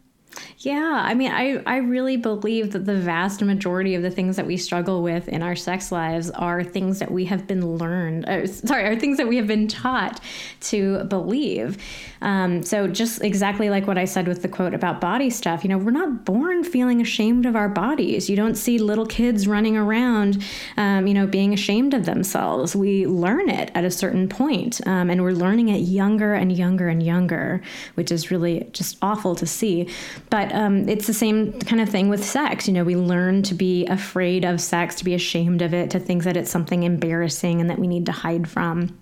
Yeah, 0.58 1.02
I 1.06 1.14
mean, 1.14 1.32
I, 1.32 1.62
I 1.66 1.78
really 1.78 2.18
believe 2.18 2.74
that 2.74 2.86
the 2.86 2.96
vast 2.96 3.42
majority 3.42 3.96
of 3.96 4.02
the 4.02 4.12
things 4.12 4.36
that 4.36 4.46
we 4.46 4.58
struggle 4.58 5.02
with 5.02 5.28
in 5.28 5.42
our 5.42 5.56
sex 5.56 5.92
lives 5.92 6.30
are 6.32 6.64
things 6.64 7.00
that 7.00 7.12
we 7.12 7.26
have 7.26 7.48
been 7.48 7.78
learned, 7.78 8.28
uh, 8.28 8.48
sorry, 8.48 8.84
are 8.86 9.00
things 9.00 9.18
that 9.18 9.28
we 9.28 9.38
have 9.38 9.48
been 9.48 9.68
taught 9.68 10.20
to 10.62 11.04
believe. 11.06 11.78
Um, 12.22 12.64
so, 12.64 12.88
just 12.88 13.24
exactly 13.24 13.70
like 13.70 13.88
what 13.88 13.98
I 13.98 14.06
said 14.06 14.28
with 14.28 14.42
the 14.42 14.48
quote 14.48 14.74
about 14.74 15.00
body 15.00 15.30
stuff, 15.30 15.64
you 15.64 15.70
know, 15.70 15.78
we're 15.78 15.92
not 15.92 16.26
born 16.26 16.64
feeling 16.64 17.02
ashamed 17.02 17.46
of 17.46 17.56
our 17.56 17.70
bodies. 17.70 18.30
You 18.30 18.36
don't 18.36 18.56
see 18.56 18.78
little 18.78 19.06
kids 19.06 19.48
running 19.48 19.78
around, 19.78 20.44
um, 20.76 21.08
you 21.08 21.14
know, 21.14 21.28
being 21.28 21.54
ashamed 21.54 21.94
of 21.94 22.06
themselves. 22.06 22.76
We 22.76 23.08
learn 23.08 23.50
it 23.50 23.72
at 23.76 23.86
a 23.86 23.92
certain 23.92 24.28
point, 24.28 24.86
um, 24.88 25.10
and 25.10 25.22
we're 25.22 25.32
learning 25.32 25.70
it 25.70 25.80
younger 25.80 26.34
and 26.34 26.52
younger 26.52 26.90
and 26.90 27.02
younger, 27.02 27.62
which 27.96 28.12
is 28.12 28.32
really 28.32 28.68
just 28.74 28.98
awful 29.02 29.36
to 29.36 29.46
see. 29.46 29.88
But 30.30 30.39
um, 30.48 30.88
it's 30.88 31.08
the 31.08 31.14
same 31.14 31.60
kind 31.62 31.82
of 31.82 31.90
thing 31.90 32.10
with 32.10 32.24
sex. 32.24 32.68
You 32.68 32.74
know, 32.74 32.84
we 32.84 32.96
learn 32.96 33.44
to 33.44 33.54
be 33.54 33.86
afraid 33.88 34.46
of 34.46 34.62
sex, 34.62 34.96
to 34.96 35.06
be 35.06 35.14
ashamed 35.14 35.62
of 35.62 35.74
it, 35.74 35.90
to 35.92 36.00
think 36.00 36.24
that 36.24 36.38
it's 36.38 36.52
something 36.52 36.84
embarrassing 36.84 37.62
and 37.62 37.70
that 37.70 37.80
we 37.80 37.88
need 37.88 38.06
to 38.08 38.12
hide 38.12 38.50
from. 38.50 38.98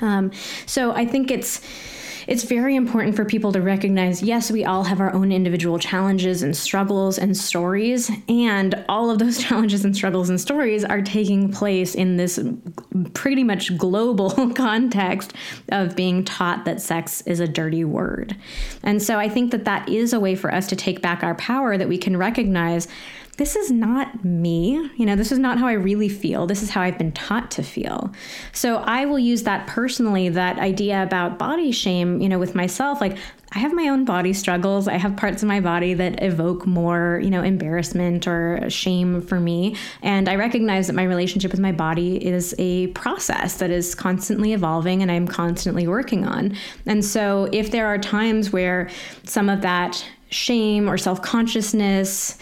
Um, 0.00 0.32
so 0.66 0.92
I 0.92 1.06
think 1.06 1.30
it's 1.30 1.60
it's 2.26 2.42
very 2.44 2.76
important 2.76 3.16
for 3.16 3.24
people 3.24 3.52
to 3.52 3.60
recognize 3.60 4.22
yes, 4.22 4.50
we 4.50 4.64
all 4.64 4.84
have 4.84 5.00
our 5.00 5.12
own 5.12 5.32
individual 5.32 5.78
challenges 5.78 6.42
and 6.42 6.56
struggles 6.56 7.18
and 7.18 7.36
stories, 7.36 8.10
and 8.28 8.84
all 8.88 9.10
of 9.10 9.18
those 9.18 9.38
challenges 9.42 9.84
and 9.84 9.94
struggles 9.94 10.28
and 10.28 10.40
stories 10.40 10.84
are 10.84 11.02
taking 11.02 11.52
place 11.52 11.94
in 11.94 12.16
this 12.16 12.38
pretty 13.14 13.44
much 13.44 13.76
global 13.76 14.30
context 14.54 15.32
of 15.70 15.96
being 15.96 16.24
taught 16.24 16.64
that 16.64 16.80
sex 16.80 17.20
is 17.22 17.40
a 17.40 17.48
dirty 17.48 17.84
word. 17.84 18.36
And 18.82 19.02
so 19.02 19.18
I 19.18 19.28
think 19.28 19.50
that 19.50 19.64
that 19.64 19.88
is 19.88 20.12
a 20.12 20.20
way 20.20 20.34
for 20.34 20.52
us 20.52 20.66
to 20.68 20.76
take 20.76 21.02
back 21.02 21.22
our 21.22 21.34
power 21.34 21.76
that 21.76 21.88
we 21.88 21.98
can 21.98 22.16
recognize 22.16 22.88
this 23.36 23.54
is 23.54 23.70
not 23.70 24.24
me. 24.24 24.90
You 24.96 25.04
know, 25.04 25.16
this 25.16 25.30
is 25.30 25.38
not 25.38 25.58
how 25.58 25.66
I 25.66 25.74
really 25.74 26.08
feel. 26.08 26.46
This 26.46 26.62
is 26.62 26.70
how 26.70 26.80
I've 26.80 26.98
been 26.98 27.12
taught 27.12 27.50
to 27.52 27.62
feel. 27.62 28.12
So 28.52 28.76
I 28.76 29.04
will 29.04 29.18
use 29.18 29.42
that 29.42 29.66
personally, 29.66 30.30
that 30.30 30.58
idea 30.58 31.02
about 31.02 31.38
body 31.38 31.70
shame, 31.70 32.20
you 32.20 32.28
know, 32.28 32.38
with 32.38 32.54
myself. 32.54 33.00
Like, 33.00 33.18
I 33.52 33.58
have 33.58 33.72
my 33.72 33.88
own 33.88 34.04
body 34.04 34.32
struggles. 34.32 34.88
I 34.88 34.94
have 34.94 35.16
parts 35.16 35.42
of 35.42 35.48
my 35.48 35.60
body 35.60 35.94
that 35.94 36.22
evoke 36.22 36.66
more, 36.66 37.20
you 37.22 37.30
know, 37.30 37.42
embarrassment 37.42 38.26
or 38.26 38.68
shame 38.68 39.20
for 39.20 39.38
me. 39.38 39.76
And 40.02 40.28
I 40.28 40.34
recognize 40.36 40.88
that 40.88 40.94
my 40.94 41.04
relationship 41.04 41.52
with 41.52 41.60
my 41.60 41.72
body 41.72 42.24
is 42.24 42.54
a 42.58 42.88
process 42.88 43.58
that 43.58 43.70
is 43.70 43.94
constantly 43.94 44.52
evolving 44.52 45.00
and 45.02 45.12
I'm 45.12 45.28
constantly 45.28 45.86
working 45.86 46.26
on. 46.26 46.56
And 46.86 47.04
so 47.04 47.48
if 47.52 47.70
there 47.70 47.86
are 47.86 47.98
times 47.98 48.52
where 48.52 48.90
some 49.24 49.48
of 49.48 49.60
that 49.60 50.04
shame 50.28 50.88
or 50.88 50.98
self 50.98 51.22
consciousness, 51.22 52.36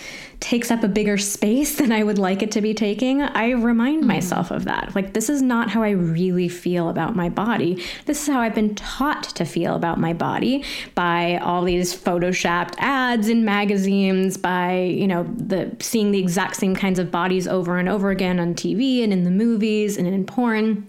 takes 0.44 0.70
up 0.70 0.84
a 0.84 0.88
bigger 0.88 1.16
space 1.16 1.76
than 1.76 1.90
I 1.90 2.02
would 2.02 2.18
like 2.18 2.42
it 2.42 2.50
to 2.50 2.60
be 2.60 2.74
taking, 2.74 3.22
I 3.22 3.52
remind 3.52 4.00
mm-hmm. 4.00 4.08
myself 4.08 4.50
of 4.50 4.66
that. 4.66 4.94
Like, 4.94 5.14
this 5.14 5.30
is 5.30 5.40
not 5.40 5.70
how 5.70 5.82
I 5.82 5.90
really 5.90 6.50
feel 6.50 6.90
about 6.90 7.16
my 7.16 7.30
body. 7.30 7.82
This 8.04 8.20
is 8.20 8.26
how 8.26 8.40
I've 8.40 8.54
been 8.54 8.74
taught 8.74 9.22
to 9.36 9.46
feel 9.46 9.74
about 9.74 9.98
my 9.98 10.12
body 10.12 10.62
by 10.94 11.38
all 11.38 11.64
these 11.64 11.96
photoshopped 11.96 12.74
ads 12.76 13.30
in 13.30 13.46
magazines, 13.46 14.36
by, 14.36 14.80
you 14.82 15.06
know, 15.06 15.22
the 15.34 15.74
seeing 15.80 16.10
the 16.10 16.18
exact 16.18 16.56
same 16.56 16.76
kinds 16.76 16.98
of 16.98 17.10
bodies 17.10 17.48
over 17.48 17.78
and 17.78 17.88
over 17.88 18.10
again 18.10 18.38
on 18.38 18.54
TV 18.54 19.02
and 19.02 19.14
in 19.14 19.24
the 19.24 19.30
movies 19.30 19.96
and 19.96 20.06
in 20.06 20.26
porn. 20.26 20.86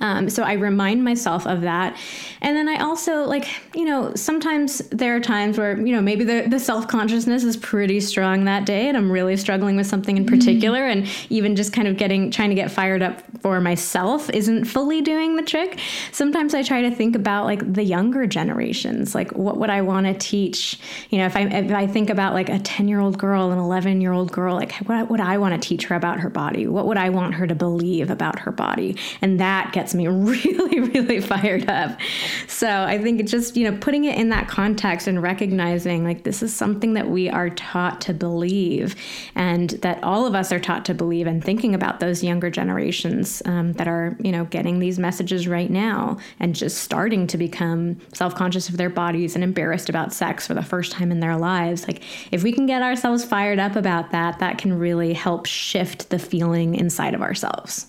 Um, 0.00 0.28
so 0.28 0.42
I 0.42 0.54
remind 0.54 1.04
myself 1.04 1.46
of 1.46 1.62
that. 1.62 1.96
And 2.40 2.56
then 2.56 2.68
I 2.68 2.82
also, 2.82 3.24
like, 3.24 3.48
you 3.74 3.84
know, 3.84 4.14
sometimes 4.14 4.78
there 4.90 5.16
are 5.16 5.20
times 5.20 5.58
where, 5.58 5.78
you 5.78 5.94
know, 5.94 6.02
maybe 6.02 6.24
the, 6.24 6.46
the 6.48 6.60
self 6.60 6.88
consciousness 6.88 7.44
is 7.44 7.56
pretty 7.56 8.00
strong 8.00 8.44
that 8.44 8.66
day 8.66 8.88
and 8.88 8.96
I'm 8.96 9.10
really 9.10 9.36
struggling 9.36 9.76
with 9.76 9.86
something 9.86 10.16
in 10.16 10.26
particular. 10.26 10.80
Mm. 10.80 10.92
And 10.92 11.08
even 11.30 11.56
just 11.56 11.72
kind 11.72 11.88
of 11.88 11.96
getting, 11.96 12.30
trying 12.30 12.50
to 12.50 12.56
get 12.56 12.70
fired 12.70 13.02
up 13.02 13.22
for 13.42 13.60
myself 13.60 14.30
isn't 14.30 14.66
fully 14.66 15.00
doing 15.00 15.34
the 15.34 15.42
trick. 15.42 15.80
Sometimes 16.12 16.54
I 16.54 16.62
try 16.62 16.82
to 16.82 16.92
think 16.92 17.16
about 17.16 17.44
like 17.44 17.72
the 17.72 17.82
younger 17.82 18.24
generations, 18.24 19.16
like 19.16 19.32
what 19.32 19.56
would 19.56 19.68
I 19.68 19.82
want 19.82 20.06
to 20.06 20.14
teach? 20.14 20.78
You 21.10 21.18
know, 21.18 21.26
if 21.26 21.36
I, 21.36 21.42
if 21.42 21.72
I 21.72 21.88
think 21.88 22.08
about 22.08 22.34
like 22.34 22.48
a 22.48 22.60
10 22.60 22.86
year 22.86 23.00
old 23.00 23.18
girl, 23.18 23.50
an 23.50 23.58
11 23.58 24.00
year 24.00 24.12
old 24.12 24.30
girl, 24.30 24.54
like 24.54 24.72
what 24.86 25.10
would 25.10 25.20
I 25.20 25.38
want 25.38 25.60
to 25.60 25.68
teach 25.68 25.86
her 25.86 25.96
about 25.96 26.20
her 26.20 26.30
body? 26.30 26.68
What 26.68 26.86
would 26.86 26.96
I 26.96 27.08
want 27.08 27.34
her 27.34 27.46
to 27.48 27.54
believe 27.54 28.10
about 28.10 28.38
her 28.38 28.52
body? 28.52 28.96
And 29.20 29.40
that 29.40 29.72
gets 29.72 29.92
me 29.92 30.06
really, 30.08 30.80
really 30.80 31.20
fired 31.20 31.68
up. 31.68 31.98
So 32.46 32.68
I 32.68 32.98
think 32.98 33.20
it's 33.20 33.32
just, 33.32 33.56
you 33.56 33.68
know, 33.68 33.76
putting 33.78 34.04
it 34.04 34.16
in 34.16 34.28
that 34.28 34.46
context 34.46 35.08
and 35.08 35.20
recognizing 35.20 36.04
like 36.04 36.22
this 36.22 36.44
is 36.44 36.54
something 36.54 36.94
that 36.94 37.08
we 37.08 37.28
are 37.28 37.50
taught 37.50 38.00
to 38.02 38.14
believe 38.14 38.94
and 39.34 39.70
that 39.82 40.02
all 40.04 40.26
of 40.26 40.36
us 40.36 40.52
are 40.52 40.60
taught 40.60 40.84
to 40.84 40.94
believe 40.94 41.26
and 41.26 41.42
thinking 41.42 41.74
about 41.74 41.98
those 41.98 42.22
younger 42.22 42.48
generations 42.48 43.31
um, 43.46 43.72
that 43.74 43.88
are, 43.88 44.16
you 44.20 44.32
know, 44.32 44.44
getting 44.46 44.80
these 44.80 44.98
messages 44.98 45.46
right 45.46 45.70
now 45.70 46.18
and 46.40 46.54
just 46.54 46.78
starting 46.78 47.26
to 47.28 47.38
become 47.38 47.98
self 48.12 48.34
conscious 48.34 48.68
of 48.68 48.76
their 48.76 48.90
bodies 48.90 49.34
and 49.34 49.44
embarrassed 49.44 49.88
about 49.88 50.12
sex 50.12 50.46
for 50.46 50.54
the 50.54 50.62
first 50.62 50.92
time 50.92 51.10
in 51.12 51.20
their 51.20 51.36
lives. 51.36 51.86
Like, 51.86 52.02
if 52.32 52.42
we 52.42 52.52
can 52.52 52.66
get 52.66 52.82
ourselves 52.82 53.24
fired 53.24 53.58
up 53.58 53.76
about 53.76 54.10
that, 54.10 54.40
that 54.40 54.58
can 54.58 54.78
really 54.78 55.14
help 55.14 55.46
shift 55.46 56.10
the 56.10 56.18
feeling 56.18 56.74
inside 56.74 57.14
of 57.14 57.22
ourselves. 57.22 57.86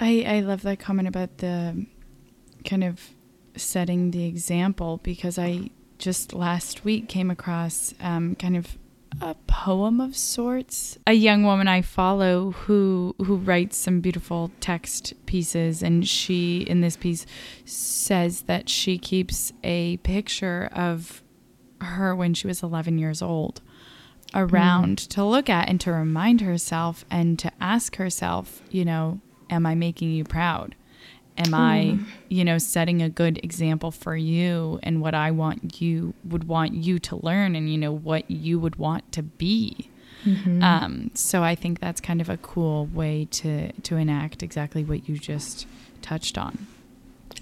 I, 0.00 0.24
I 0.26 0.40
love 0.40 0.62
that 0.62 0.78
comment 0.78 1.08
about 1.08 1.38
the 1.38 1.86
kind 2.64 2.84
of 2.84 3.10
setting 3.56 4.10
the 4.10 4.24
example 4.24 4.98
because 5.02 5.38
I 5.38 5.70
just 5.98 6.32
last 6.32 6.84
week 6.84 7.08
came 7.08 7.30
across 7.30 7.94
um, 8.00 8.34
kind 8.34 8.56
of 8.56 8.78
a 9.20 9.34
poem 9.46 10.00
of 10.00 10.16
sorts. 10.16 10.98
A 11.06 11.12
young 11.12 11.42
woman 11.42 11.68
I 11.68 11.82
follow 11.82 12.52
who 12.52 13.14
who 13.18 13.36
writes 13.36 13.76
some 13.76 14.00
beautiful 14.00 14.50
text 14.60 15.14
pieces, 15.26 15.82
and 15.82 16.06
she 16.06 16.62
in 16.62 16.80
this 16.80 16.96
piece 16.96 17.26
says 17.64 18.42
that 18.42 18.68
she 18.68 18.98
keeps 18.98 19.52
a 19.62 19.98
picture 19.98 20.68
of 20.72 21.22
her 21.80 22.14
when 22.14 22.34
she 22.34 22.46
was 22.46 22.62
11 22.62 22.98
years 22.98 23.22
old 23.22 23.60
around 24.34 24.98
mm. 24.98 25.08
to 25.08 25.24
look 25.24 25.48
at 25.48 25.68
and 25.68 25.80
to 25.80 25.92
remind 25.92 26.40
herself 26.40 27.04
and 27.10 27.38
to 27.38 27.50
ask 27.60 27.96
herself, 27.96 28.62
you 28.70 28.84
know, 28.84 29.20
am 29.48 29.66
I 29.66 29.74
making 29.74 30.10
you 30.10 30.24
proud? 30.24 30.74
Am 31.38 31.54
I, 31.54 31.96
hmm. 31.96 32.04
you 32.28 32.44
know, 32.44 32.58
setting 32.58 33.02
a 33.02 33.08
good 33.08 33.38
example 33.42 33.90
for 33.90 34.16
you 34.16 34.78
and 34.82 35.00
what 35.00 35.14
I 35.14 35.30
want 35.30 35.80
you 35.80 36.14
would 36.24 36.44
want 36.44 36.74
you 36.74 36.98
to 36.98 37.16
learn 37.16 37.56
and, 37.56 37.70
you 37.70 37.78
know, 37.78 37.92
what 37.92 38.30
you 38.30 38.58
would 38.58 38.76
want 38.76 39.10
to 39.12 39.22
be? 39.22 39.90
Mm-hmm. 40.24 40.62
Um, 40.62 41.10
so 41.14 41.42
I 41.42 41.54
think 41.54 41.80
that's 41.80 42.00
kind 42.00 42.20
of 42.20 42.28
a 42.28 42.36
cool 42.36 42.86
way 42.86 43.26
to, 43.30 43.72
to 43.72 43.96
enact 43.96 44.42
exactly 44.42 44.84
what 44.84 45.08
you 45.08 45.18
just 45.18 45.66
touched 46.02 46.36
on. 46.36 46.66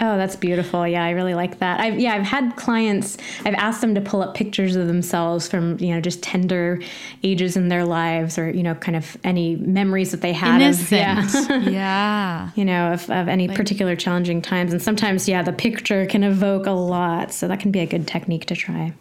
Oh, 0.00 0.16
that's 0.16 0.36
beautiful. 0.36 0.86
Yeah, 0.86 1.04
I 1.04 1.10
really 1.10 1.34
like 1.34 1.58
that. 1.58 1.80
I've 1.80 1.98
yeah, 1.98 2.14
I've 2.14 2.26
had 2.26 2.54
clients. 2.54 3.16
I've 3.44 3.54
asked 3.54 3.80
them 3.80 3.96
to 3.96 4.00
pull 4.00 4.22
up 4.22 4.34
pictures 4.34 4.76
of 4.76 4.86
themselves 4.86 5.48
from 5.48 5.78
you 5.80 5.92
know 5.92 6.00
just 6.00 6.22
tender 6.22 6.80
ages 7.24 7.56
in 7.56 7.68
their 7.68 7.84
lives, 7.84 8.38
or 8.38 8.48
you 8.48 8.62
know, 8.62 8.76
kind 8.76 8.96
of 8.96 9.16
any 9.24 9.56
memories 9.56 10.12
that 10.12 10.20
they 10.20 10.32
had. 10.32 10.60
Innocent. 10.60 11.50
Of, 11.50 11.64
yeah, 11.64 11.68
yeah. 11.68 12.50
you 12.54 12.64
know, 12.64 12.92
of, 12.92 13.10
of 13.10 13.26
any 13.26 13.48
like, 13.48 13.56
particular 13.56 13.96
challenging 13.96 14.40
times, 14.40 14.72
and 14.72 14.80
sometimes 14.80 15.28
yeah, 15.28 15.42
the 15.42 15.52
picture 15.52 16.06
can 16.06 16.22
evoke 16.22 16.66
a 16.66 16.72
lot. 16.72 17.32
So 17.32 17.48
that 17.48 17.58
can 17.58 17.72
be 17.72 17.80
a 17.80 17.86
good 17.86 18.06
technique 18.06 18.46
to 18.46 18.54
try. 18.54 18.94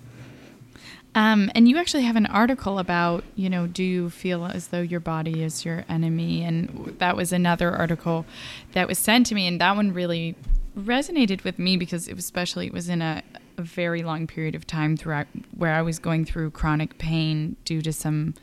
Um, 1.14 1.52
and 1.56 1.68
you 1.68 1.78
actually 1.78 2.04
have 2.04 2.16
an 2.16 2.28
article 2.28 2.78
about, 2.78 3.24
you 3.36 3.50
know, 3.50 3.66
do 3.66 3.84
you 3.84 4.12
feel 4.12 4.46
as 4.46 4.68
though 4.68 4.82
your 4.82 5.00
body 5.00 5.42
is 5.42 5.66
your 5.66 5.84
enemy? 5.90 6.44
And 6.44 6.96
that 7.00 7.16
was 7.16 7.32
another 7.32 7.72
article 7.72 8.26
that 8.74 8.88
was 8.88 9.00
sent 9.00 9.26
to 9.28 9.36
me, 9.36 9.48
and 9.48 9.60
that 9.60 9.76
one 9.76 9.94
really 9.94 10.36
resonated 10.78 11.44
with 11.44 11.58
me 11.58 11.76
because 11.78 12.08
it 12.08 12.16
was 12.16 12.26
especially 12.26 12.68
it 12.68 12.74
was 12.74 12.90
in 12.90 13.02
a, 13.02 13.24
a 13.58 13.62
very 13.62 14.04
long 14.04 14.28
period 14.28 14.56
of 14.56 14.68
time 14.68 14.96
throughout 14.96 15.28
where 15.56 15.74
I 15.74 15.82
was 15.82 16.00
going 16.00 16.26
through 16.26 16.52
chronic 16.52 16.98
pain 16.98 17.56
due 17.66 17.82
to 17.82 17.92
some 17.92 18.36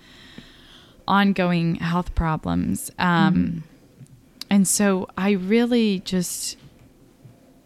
ongoing 1.07 1.77
health 1.77 2.15
problems. 2.15 2.91
Um, 2.99 3.35
mm-hmm. 3.35 3.59
And 4.51 4.69
so 4.69 5.09
I 5.17 5.33
really 5.33 6.01
just 6.01 6.57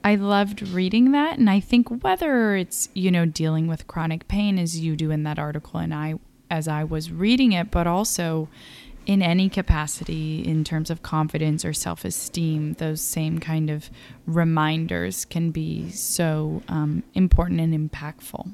I 0.04 0.14
loved 0.14 0.62
reading 0.62 1.12
that 1.12 1.38
and 1.38 1.50
I 1.50 1.60
think 1.60 2.02
whether 2.02 2.54
it's 2.56 2.88
you 2.94 3.10
know 3.10 3.26
dealing 3.26 3.66
with 3.66 3.86
chronic 3.86 4.28
pain 4.28 4.58
as 4.58 4.78
you 4.78 4.96
do 4.96 5.10
in 5.10 5.24
that 5.24 5.38
article 5.38 5.80
and 5.80 5.92
I 5.92 6.14
as 6.50 6.68
I 6.68 6.84
was 6.84 7.10
reading 7.10 7.52
it 7.52 7.70
but 7.70 7.86
also 7.86 8.48
in 9.08 9.22
any 9.22 9.48
capacity 9.48 10.46
in 10.46 10.62
terms 10.62 10.90
of 10.90 11.02
confidence 11.02 11.64
or 11.64 11.72
self 11.72 12.04
esteem, 12.04 12.74
those 12.74 13.00
same 13.00 13.38
kind 13.38 13.70
of 13.70 13.90
reminders 14.26 15.24
can 15.24 15.50
be 15.50 15.90
so 15.90 16.62
um, 16.68 17.02
important 17.14 17.58
and 17.58 17.90
impactful. 17.90 18.52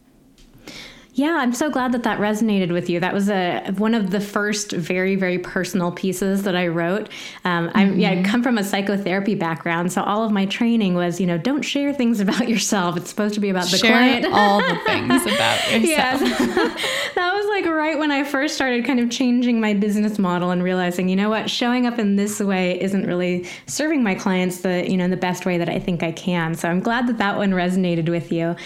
Yeah, 1.16 1.36
I'm 1.36 1.52
so 1.52 1.70
glad 1.70 1.92
that 1.92 2.02
that 2.02 2.18
resonated 2.18 2.72
with 2.72 2.90
you. 2.90 2.98
That 2.98 3.14
was 3.14 3.28
a 3.28 3.70
one 3.76 3.94
of 3.94 4.10
the 4.10 4.20
first 4.20 4.72
very 4.72 5.14
very 5.14 5.38
personal 5.38 5.92
pieces 5.92 6.42
that 6.42 6.56
I 6.56 6.66
wrote. 6.66 7.08
Um, 7.44 7.68
mm-hmm. 7.68 7.78
I 7.78 7.84
yeah, 7.92 8.10
I 8.10 8.22
come 8.24 8.42
from 8.42 8.58
a 8.58 8.64
psychotherapy 8.64 9.36
background, 9.36 9.92
so 9.92 10.02
all 10.02 10.24
of 10.24 10.32
my 10.32 10.44
training 10.46 10.94
was 10.94 11.20
you 11.20 11.26
know 11.28 11.38
don't 11.38 11.62
share 11.62 11.92
things 11.92 12.18
about 12.24 12.48
yourself. 12.48 12.96
It's 12.96 13.10
supposed 13.10 13.34
to 13.34 13.40
be 13.40 13.48
about 13.48 13.70
the 13.70 13.78
share 13.78 13.92
client. 13.92 14.26
all 14.32 14.58
the 14.58 14.76
things 14.86 15.22
about 15.22 15.58
yourself. 15.70 15.84
Yes, 15.84 16.20
that 17.14 17.32
was 17.32 17.46
like 17.46 17.66
right 17.66 17.96
when 17.96 18.10
I 18.10 18.24
first 18.24 18.56
started 18.56 18.84
kind 18.84 18.98
of 18.98 19.08
changing 19.08 19.60
my 19.60 19.72
business 19.72 20.18
model 20.18 20.50
and 20.50 20.64
realizing 20.64 21.08
you 21.08 21.14
know 21.14 21.30
what 21.30 21.48
showing 21.48 21.86
up 21.86 22.00
in 22.00 22.16
this 22.16 22.40
way 22.40 22.80
isn't 22.82 23.06
really 23.06 23.46
serving 23.66 24.02
my 24.02 24.16
clients 24.16 24.62
the 24.62 24.90
you 24.90 24.96
know 24.96 25.04
in 25.04 25.12
the 25.12 25.16
best 25.16 25.46
way 25.46 25.58
that 25.58 25.68
I 25.68 25.78
think 25.78 26.02
I 26.02 26.10
can. 26.10 26.56
So 26.56 26.68
I'm 26.68 26.80
glad 26.80 27.06
that 27.06 27.18
that 27.18 27.36
one 27.36 27.52
resonated 27.52 28.08
with 28.08 28.32
you. 28.32 28.56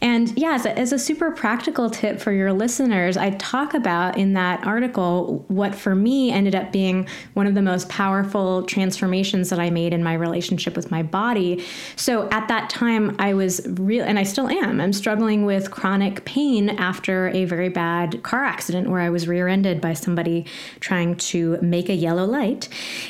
And 0.00 0.32
yeah, 0.38 0.54
as 0.54 0.64
a, 0.64 0.78
as 0.78 0.92
a 0.92 0.98
super 0.98 1.30
practical 1.30 1.90
tip 1.98 2.20
for 2.20 2.30
your 2.30 2.52
listeners, 2.52 3.16
I 3.16 3.30
talk 3.30 3.74
about 3.74 4.16
in 4.16 4.34
that 4.34 4.64
article 4.64 5.44
what 5.48 5.74
for 5.74 5.96
me 5.96 6.30
ended 6.30 6.54
up 6.54 6.70
being 6.70 7.08
one 7.34 7.48
of 7.48 7.54
the 7.54 7.62
most 7.62 7.88
powerful 7.88 8.62
transformations 8.62 9.50
that 9.50 9.58
I 9.58 9.70
made 9.70 9.92
in 9.92 10.04
my 10.04 10.14
relationship 10.14 10.76
with 10.76 10.92
my 10.92 11.02
body. 11.02 11.64
So 11.96 12.28
at 12.30 12.46
that 12.46 12.70
time, 12.70 13.16
I 13.18 13.34
was 13.34 13.66
real, 13.66 14.04
and 14.04 14.16
I 14.16 14.22
still 14.22 14.48
am. 14.48 14.80
I'm 14.80 14.92
struggling 14.92 15.44
with 15.44 15.72
chronic 15.72 16.24
pain 16.24 16.70
after 16.70 17.28
a 17.30 17.44
very 17.44 17.68
bad 17.68 18.22
car 18.22 18.44
accident 18.44 18.88
where 18.88 19.00
I 19.00 19.10
was 19.10 19.26
rear-ended 19.26 19.80
by 19.80 19.94
somebody 19.94 20.46
trying 20.78 21.16
to 21.16 21.58
make 21.60 21.88
a 21.88 21.94
yellow 21.94 22.24
light, 22.24 22.68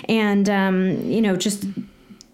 and 0.08 0.48
um, 0.48 1.02
you 1.02 1.20
know 1.20 1.36
just 1.36 1.66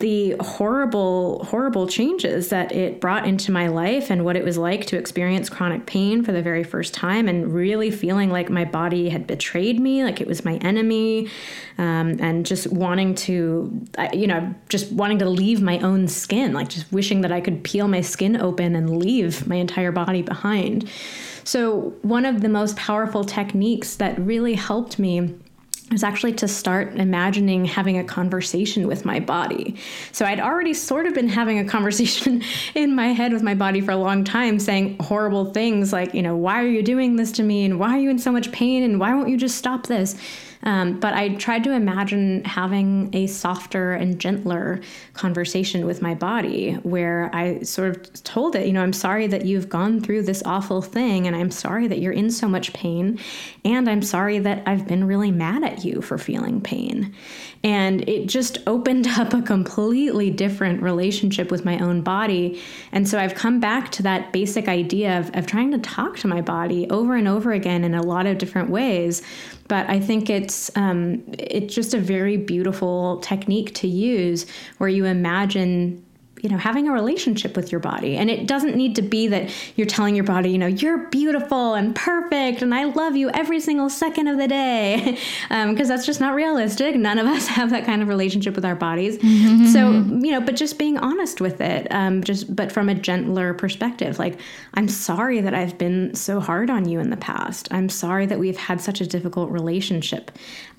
the 0.05 0.37
horrible, 0.39 1.43
horrible 1.45 1.87
changes 1.87 2.51
that 2.51 2.73
it 2.73 3.01
brought 3.01 3.27
into 3.27 3.51
my 3.51 3.69
life 3.69 4.11
and 4.11 4.23
what 4.23 4.37
it 4.37 4.45
was 4.45 4.59
like 4.59 4.85
to 4.85 4.99
experience 4.99 5.49
chronic 5.49 5.87
pain 5.87 6.23
for 6.23 6.31
the 6.31 6.43
very 6.43 6.63
first 6.63 6.93
time 6.93 7.27
and 7.27 7.55
really 7.55 7.91
feeling 7.91 8.29
like 8.29 8.51
my 8.51 8.67
body 8.67 9.09
had 9.09 9.27
betrayed 9.27 9.81
me, 9.81 10.05
like 10.05 10.21
it 10.21 10.27
was 10.27 10.45
my 10.45 10.57
enemy, 10.57 11.31
um, 11.79 12.19
and 12.21 12.45
just 12.45 12.71
wanting 12.71 13.15
to, 13.15 13.83
you 14.13 14.27
know, 14.27 14.55
just 14.69 14.93
wanting 14.93 15.21
to 15.21 15.27
leave 15.27 15.63
my 15.63 15.79
own 15.79 16.07
skin, 16.07 16.53
like 16.53 16.69
just 16.69 16.93
wishing 16.93 17.23
that 17.23 17.33
I 17.33 17.41
could 17.41 17.65
peel 17.65 17.89
my 17.89 18.03
skin 18.03 18.39
open 18.39 18.77
and 18.77 18.99
leave 18.99 19.47
my 19.47 19.57
entire 19.57 19.91
body 19.91 20.21
behind. 20.21 20.87
So, 21.45 21.95
one 22.03 22.27
of 22.27 22.43
the 22.43 22.51
most 22.51 22.77
powerful 22.77 23.25
techniques 23.25 23.97
that 23.97 24.19
really 24.19 24.53
helped 24.53 24.99
me 24.99 25.35
was 25.91 26.03
actually 26.03 26.33
to 26.33 26.49
start 26.49 26.95
imagining 26.97 27.65
having 27.65 27.99
a 27.99 28.05
conversation 28.05 28.87
with 28.87 29.05
my 29.05 29.21
body. 29.21 29.77
So 30.13 30.25
I'd 30.25 30.41
already 30.41 30.73
sort 30.75 31.07
of 31.07 31.15
been 31.15 31.29
having 31.29 31.59
a 31.59 31.65
conversation 31.75 32.43
in 32.75 32.95
my 32.95 33.09
head 33.09 33.33
with 33.33 33.43
my 33.43 33.55
body 33.55 33.81
for 33.81 33.91
a 33.91 33.97
long 33.97 34.25
time, 34.25 34.59
saying 34.59 34.97
horrible 35.01 35.53
things 35.53 35.93
like, 35.93 36.15
you 36.15 36.23
know, 36.23 36.37
why 36.37 36.63
are 36.63 36.69
you 36.69 36.83
doing 36.83 37.17
this 37.17 37.33
to 37.33 37.43
me? 37.43 37.65
And 37.65 37.79
why 37.79 37.91
are 37.91 38.01
you 38.01 38.11
in 38.11 38.19
so 38.19 38.33
much 38.33 38.51
pain? 38.53 38.83
And 38.83 38.99
why 38.99 39.15
won't 39.15 39.29
you 39.29 39.37
just 39.37 39.59
stop 39.59 39.87
this? 39.87 40.17
Um, 40.65 40.99
but 40.99 41.15
I 41.15 41.35
tried 41.35 41.65
to 41.65 41.73
imagine 41.73 42.43
having 42.45 43.11
a 43.13 43.27
softer 43.27 43.93
and 43.93 44.19
gentler 44.19 44.81
conversation 45.13 45.87
with 45.87 46.03
my 46.03 46.15
body 46.15 46.73
where 46.83 47.31
I 47.33 47.61
sort 47.63 47.97
of 47.97 48.25
told 48.25 48.57
it, 48.57 48.67
you 48.67 48.73
know, 48.73 48.83
I'm 48.83 48.93
sorry 48.93 49.27
that 49.29 49.45
you've 49.45 49.69
gone 49.69 50.01
through 50.01 50.23
this 50.23 50.43
awful 50.45 50.83
thing, 50.83 51.27
and 51.27 51.37
I'm 51.37 51.51
sorry 51.51 51.87
that 51.89 51.99
you're 51.99 52.13
in 52.13 52.31
so 52.31 52.49
much 52.49 52.73
pain, 52.73 53.19
and 53.65 53.89
I'm 53.89 54.03
sorry 54.03 54.39
that 54.41 54.63
I've 54.67 54.89
been 54.89 55.05
really 55.05 55.31
mad 55.31 55.63
at 55.65 55.85
you 55.85 56.01
for 56.01 56.19
feeling 56.19 56.61
pain. 56.61 57.15
And 57.65 58.09
it 58.09 58.27
just 58.27 58.59
opened 58.67 59.07
up 59.19 59.33
a 59.35 59.43
completely 59.43 60.31
different 60.31 60.83
relationship 60.83 61.51
with 61.51 61.65
my 61.65 61.79
own 61.79 62.03
body. 62.03 62.63
And 62.93 63.09
so 63.09 63.19
I've 63.19 63.35
come 63.35 63.59
back 63.59 63.91
to 63.93 64.03
that 64.05 64.33
basic 64.33 64.69
idea 64.69 65.19
of, 65.19 65.35
of 65.35 65.47
trying 65.47 65.73
to 65.73 65.79
talk 65.79 66.17
to 66.19 66.29
my 66.29 66.43
body 66.43 66.89
over 66.91 67.17
and 67.17 67.27
over 67.27 67.53
again 67.53 67.83
in 67.83 67.95
a 67.95 68.03
lot 68.03 68.27
of 68.27 68.39
different 68.39 68.71
ways. 68.71 69.23
But 69.67 69.89
I 69.89 69.99
think 69.99 70.29
it's 70.29 70.71
um, 70.77 71.25
it's 71.39 71.75
just 71.75 71.95
a 71.95 71.99
very 71.99 72.37
beautiful 72.37 73.19
technique 73.21 73.75
to 73.77 73.89
use 73.89 74.47
where 74.79 74.91
you 74.91 75.07
imagine 75.07 76.04
you 76.45 76.51
know 76.51 76.57
having 76.57 76.89
a 76.89 76.93
relationship 76.93 77.57
with 77.57 77.73
your 77.73 77.81
body. 77.81 78.17
And 78.17 78.31
it 78.31 78.47
doesn't 78.47 78.77
need 78.77 78.95
to 78.97 79.03
be 79.03 79.27
that 79.29 79.51
you're 79.77 79.87
telling 79.87 80.15
your 80.15 80.25
body 80.25 80.51
you 80.51 80.59
know 80.59 80.67
you're 80.67 81.09
beautiful 81.09 81.75
and 81.75 81.95
perfect 81.95 82.63
and 82.63 82.75
i 82.75 82.85
love 82.85 83.17
you 83.17 83.31
every 83.31 83.61
single 83.61 83.91
second 83.91 84.29
of 84.29 84.39
the 84.39 84.47
day. 84.49 85.19
Because 85.49 85.51
um, 85.51 85.89
that's 85.89 86.07
just 86.07 86.21
not 86.21 86.35
realistic. 86.35 86.95
None 86.97 87.19
of 87.19 87.27
us 87.37 87.49
have 87.49 87.71
that 87.71 87.85
kind 87.85 88.03
of 88.03 88.09
relationship 88.09 88.55
with 88.55 88.65
our 88.65 88.77
bodies. 88.77 89.19
Mm-hmm. 89.19 89.67
so 89.67 89.91
you 89.91 90.31
know 90.33 90.41
but 90.41 90.57
just 90.57 90.79
being 90.79 90.99
honest 90.99 91.41
with 91.41 91.61
it 91.61 91.87
um, 91.91 92.23
just 92.23 92.55
but 92.55 92.71
from 92.71 92.89
a 92.89 92.95
gentler 92.95 93.55
perspective 93.55 94.19
like 94.19 94.39
i'm 94.75 94.89
sorry 94.89 95.41
that 95.41 95.55
i've 95.55 95.79
been 95.79 96.15
so 96.15 96.41
hard 96.41 96.71
on 96.71 96.89
you 96.89 97.01
in 97.01 97.11
the 97.11 97.17
past. 97.17 97.69
I'm 97.71 97.89
sorry 97.89 98.27
that 98.27 98.39
we've 98.39 98.57
had 98.57 98.81
such 98.81 99.01
a 99.01 99.07
difficult 99.07 99.51
relationship. 99.51 100.31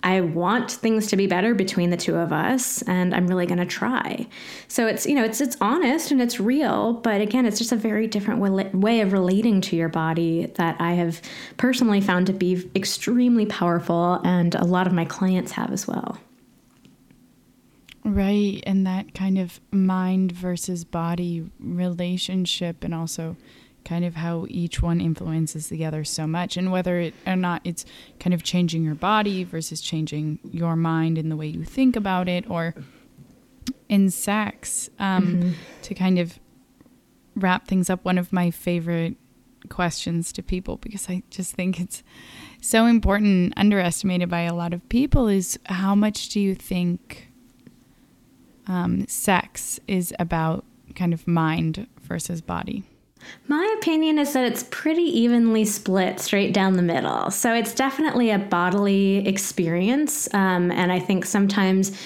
I 0.04 0.22
want 0.22 0.72
things 0.72 1.08
to 1.08 1.18
be 1.18 1.26
better 1.26 1.56
between 1.56 1.90
the 1.90 1.98
two 1.98 2.16
of 2.16 2.32
us 2.32 2.82
and 2.84 3.16
I'm 3.16 3.28
really 3.28 3.48
going 3.48 3.58
to 3.58 3.66
try. 3.66 4.28
So 4.68 4.86
it's, 4.86 5.06
you 5.06 5.16
know, 5.16 5.24
it's 5.24 5.42
it's 5.42 5.55
honest 5.62 6.12
and 6.12 6.22
it's 6.22 6.40
real, 6.40 6.94
but 6.94 7.22
again, 7.22 7.46
it's 7.46 7.58
just 7.58 7.72
a 7.72 7.76
very 7.76 8.08
different 8.08 8.74
way 8.74 9.02
of 9.02 9.14
relating 9.14 9.62
to 9.62 9.76
your 9.76 9.90
body 9.90 10.48
that 10.56 10.80
I 10.80 10.94
have 10.94 11.22
personally 11.58 12.02
found 12.02 12.28
to 12.28 12.34
be 12.34 12.70
extremely 12.76 13.46
powerful 13.46 14.22
and 14.24 14.56
a 14.56 14.66
lot 14.66 14.88
of 14.88 14.94
my 14.94 15.06
clients 15.06 15.52
have 15.54 15.72
as 15.72 15.88
well. 15.88 16.18
Right, 18.04 18.62
and 18.68 18.86
that 18.86 19.16
kind 19.16 19.40
of 19.40 19.60
mind 19.72 20.32
versus 20.32 20.86
body 20.86 21.50
relationship 21.60 22.84
and 22.84 22.94
also 22.94 23.36
kind 23.84 24.06
of 24.06 24.16
how 24.16 24.46
each 24.50 24.82
one 24.82 25.00
influences 25.00 25.70
the 25.70 25.86
other 25.86 26.04
so 26.04 26.28
much 26.28 26.58
and 26.58 26.72
whether 26.72 27.00
it 27.00 27.14
or 27.26 27.36
not 27.36 27.62
it's 27.64 27.86
kind 28.20 28.34
of 28.34 28.44
changing 28.44 28.84
your 28.84 28.96
body 28.96 29.44
versus 29.44 29.80
changing 29.80 30.40
your 30.52 30.76
mind 30.76 31.18
and 31.18 31.32
the 31.32 31.36
way 31.36 31.48
you 31.48 31.64
think 31.64 31.96
about 31.96 32.28
it 32.28 32.50
or 32.50 32.74
in 33.90 34.10
sex 34.10 34.90
um, 35.00 35.28
mm-hmm. 35.28 35.52
to 35.82 35.94
kind 35.94 36.20
of 36.20 36.40
wrap 37.36 37.68
things 37.68 37.90
up 37.90 38.04
one 38.04 38.18
of 38.18 38.32
my 38.32 38.50
favorite 38.50 39.16
questions 39.70 40.32
to 40.32 40.44
people 40.44 40.78
because 40.78 41.10
i 41.10 41.24
just 41.32 41.54
think 41.54 41.80
it's 41.80 42.04
so 42.62 42.86
important 42.86 43.54
underestimated 43.58 44.30
by 44.30 44.42
a 44.42 44.54
lot 44.54 44.74
of 44.74 44.88
people 44.90 45.28
is 45.28 45.58
how 45.66 45.96
much 45.96 46.30
do 46.30 46.40
you 46.40 46.54
think 46.54 47.30
um, 48.68 49.06
sex 49.08 49.80
is 49.88 50.14
about 50.20 50.66
kind 50.96 51.14
of 51.14 51.28
mind 51.28 51.88
versus 52.02 52.42
body 52.42 52.84
my 53.48 53.76
opinion 53.80 54.20
is 54.20 54.34
that 54.34 54.46
it's 54.46 54.64
pretty 54.70 55.04
evenly 55.04 55.66
split 55.66 56.20
straight 56.20 56.54
down 56.54 56.74
the 56.74 56.82
middle. 56.82 57.32
So 57.32 57.54
it's 57.54 57.74
definitely 57.74 58.32
a 58.32 58.40
bodily 58.40 59.28
experience. 59.28 60.32
Um, 60.34 60.72
and 60.72 60.92
I 60.92 61.00
think 61.00 61.26
sometimes 61.26 62.00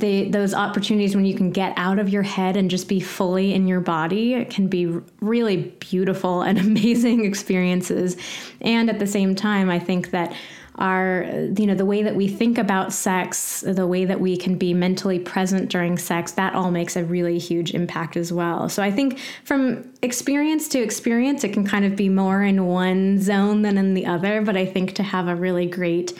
the, 0.00 0.28
those 0.28 0.54
opportunities 0.54 1.14
when 1.14 1.24
you 1.24 1.34
can 1.34 1.50
get 1.50 1.72
out 1.76 1.98
of 1.98 2.08
your 2.08 2.22
head 2.22 2.56
and 2.56 2.70
just 2.70 2.88
be 2.88 3.00
fully 3.00 3.54
in 3.54 3.66
your 3.66 3.80
body 3.80 4.44
can 4.46 4.68
be 4.68 4.86
really 5.20 5.74
beautiful 5.78 6.42
and 6.42 6.58
amazing 6.70 7.24
experiences. 7.24 8.16
And 8.60 8.90
at 8.90 8.98
the 8.98 9.06
same 9.06 9.34
time, 9.34 9.70
I 9.70 9.78
think 9.78 10.10
that 10.10 10.34
our 10.80 11.26
you 11.58 11.66
know 11.66 11.74
the 11.74 11.84
way 11.84 12.02
that 12.02 12.16
we 12.16 12.26
think 12.26 12.56
about 12.56 12.92
sex 12.92 13.62
the 13.66 13.86
way 13.86 14.06
that 14.06 14.18
we 14.18 14.36
can 14.36 14.56
be 14.56 14.72
mentally 14.72 15.18
present 15.18 15.68
during 15.68 15.98
sex 15.98 16.32
that 16.32 16.54
all 16.54 16.70
makes 16.70 16.96
a 16.96 17.04
really 17.04 17.38
huge 17.38 17.74
impact 17.74 18.16
as 18.16 18.32
well 18.32 18.68
so 18.68 18.82
i 18.82 18.90
think 18.90 19.18
from 19.44 19.84
experience 20.00 20.68
to 20.68 20.78
experience 20.78 21.44
it 21.44 21.52
can 21.52 21.66
kind 21.66 21.84
of 21.84 21.96
be 21.96 22.08
more 22.08 22.42
in 22.42 22.66
one 22.66 23.20
zone 23.20 23.62
than 23.62 23.76
in 23.76 23.92
the 23.94 24.06
other 24.06 24.40
but 24.40 24.56
i 24.56 24.64
think 24.64 24.94
to 24.94 25.02
have 25.02 25.28
a 25.28 25.34
really 25.34 25.66
great 25.66 26.14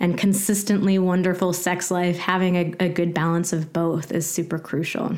and 0.00 0.18
consistently 0.18 0.98
wonderful 0.98 1.52
sex 1.52 1.90
life 1.90 2.18
having 2.18 2.56
a, 2.56 2.74
a 2.84 2.88
good 2.88 3.14
balance 3.14 3.52
of 3.52 3.72
both 3.72 4.12
is 4.12 4.28
super 4.28 4.58
crucial 4.58 5.16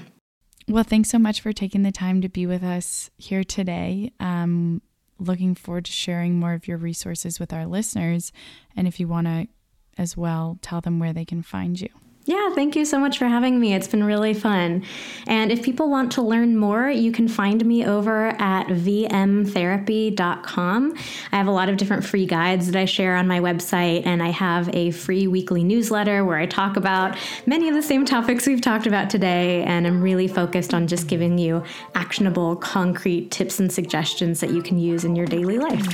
well, 0.69 0.85
thanks 0.85 1.09
so 1.09 1.19
much 1.19 1.41
for 1.41 1.55
taking 1.55 1.83
the 1.83 1.91
time 1.91 2.21
to 2.21 2.29
be 2.29 2.47
with 2.47 2.62
us 2.62 3.11
here 3.17 3.43
today. 3.43 4.12
Um, 4.21 4.83
looking 5.19 5.55
forward 5.55 5.87
to 5.87 5.93
sharing 5.93 6.38
more 6.38 6.53
of 6.53 6.69
your 6.69 6.77
resources 6.77 7.41
with 7.41 7.55
our 7.55 7.64
listeners. 7.64 8.33
And 8.77 8.87
if 8.87 9.01
you 9.01 9.09
want 9.09 9.27
to 9.29 9.49
as 9.97 10.14
well, 10.14 10.59
tell 10.61 10.83
them 10.83 10.99
where 10.99 11.14
they 11.14 11.25
can 11.25 11.43
find 11.43 11.81
you. 11.81 11.88
Yeah, 12.29 12.55
thank 12.55 12.77
you 12.77 12.85
so 12.85 12.99
much 12.99 13.17
for 13.17 13.25
having 13.25 13.59
me. 13.59 13.73
It's 13.73 13.88
been 13.88 14.05
really 14.05 14.35
fun. 14.35 14.85
And 15.27 15.51
if 15.51 15.62
people 15.62 15.88
want 15.88 16.12
to 16.12 16.21
learn 16.21 16.59
more, 16.59 16.91
you 16.91 17.11
can 17.11 17.27
find 17.27 17.64
me 17.64 17.87
over 17.87 18.37
at 18.38 18.67
vmtherapy.com. 18.67 20.95
I 21.33 21.37
have 21.37 21.47
a 21.47 21.51
lot 21.51 21.71
of 21.71 21.79
different 21.79 22.05
free 22.05 22.27
guides 22.27 22.71
that 22.71 22.79
I 22.79 22.85
share 22.85 23.17
on 23.17 23.27
my 23.27 23.41
website, 23.41 24.05
and 24.05 24.23
I 24.23 24.29
have 24.29 24.69
a 24.75 24.91
free 24.91 25.27
weekly 25.27 25.64
newsletter 25.64 26.23
where 26.23 26.37
I 26.37 26.45
talk 26.45 26.77
about 26.77 27.17
many 27.47 27.67
of 27.67 27.75
the 27.75 27.81
same 27.81 28.05
topics 28.05 28.47
we've 28.47 28.61
talked 28.61 28.87
about 28.87 29.09
today. 29.09 29.62
And 29.62 29.87
I'm 29.87 30.03
really 30.03 30.29
focused 30.29 30.75
on 30.75 30.87
just 30.87 31.09
giving 31.09 31.38
you 31.38 31.62
actionable, 31.95 32.57
concrete 32.57 33.31
tips 33.31 33.59
and 33.59 33.73
suggestions 33.73 34.41
that 34.41 34.51
you 34.51 34.61
can 34.61 34.79
use 34.79 35.03
in 35.03 35.17
your 35.17 35.25
daily 35.25 35.57
life. 35.57 35.87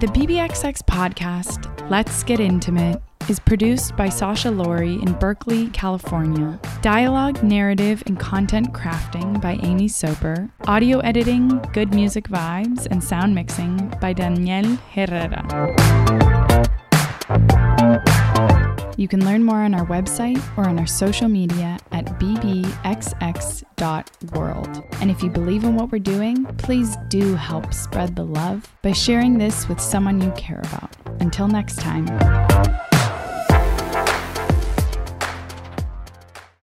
The 0.00 0.08
BBXX 0.12 0.82
podcast, 0.82 1.77
Let's 1.90 2.22
Get 2.22 2.38
Intimate, 2.38 3.00
is 3.30 3.40
produced 3.40 3.96
by 3.96 4.10
Sasha 4.10 4.50
Laurie 4.50 5.00
in 5.00 5.14
Berkeley, 5.14 5.68
California. 5.68 6.60
Dialogue, 6.82 7.42
narrative, 7.42 8.02
and 8.04 8.20
content 8.20 8.74
crafting 8.74 9.40
by 9.40 9.58
Amy 9.62 9.88
Soper. 9.88 10.50
Audio 10.66 10.98
editing, 10.98 11.58
good 11.72 11.94
music 11.94 12.28
vibes, 12.28 12.86
and 12.90 13.02
sound 13.02 13.34
mixing 13.34 13.88
by 14.02 14.12
Daniel 14.12 14.76
Herrera. 14.92 16.67
You 18.98 19.06
can 19.06 19.24
learn 19.24 19.44
more 19.44 19.58
on 19.58 19.74
our 19.76 19.86
website 19.86 20.42
or 20.58 20.68
on 20.68 20.76
our 20.76 20.86
social 20.86 21.28
media 21.28 21.78
at 21.92 22.06
bbxx.world. 22.18 22.64
And 25.00 25.08
if 25.08 25.22
you 25.22 25.30
believe 25.30 25.62
in 25.62 25.76
what 25.76 25.92
we're 25.92 26.00
doing, 26.00 26.44
please 26.56 26.96
do 27.06 27.36
help 27.36 27.72
spread 27.72 28.16
the 28.16 28.24
love 28.24 28.68
by 28.82 28.90
sharing 28.90 29.38
this 29.38 29.68
with 29.68 29.80
someone 29.80 30.20
you 30.20 30.32
care 30.32 30.58
about. 30.58 30.90
Until 31.20 31.46
next 31.46 31.76
time. 31.76 32.08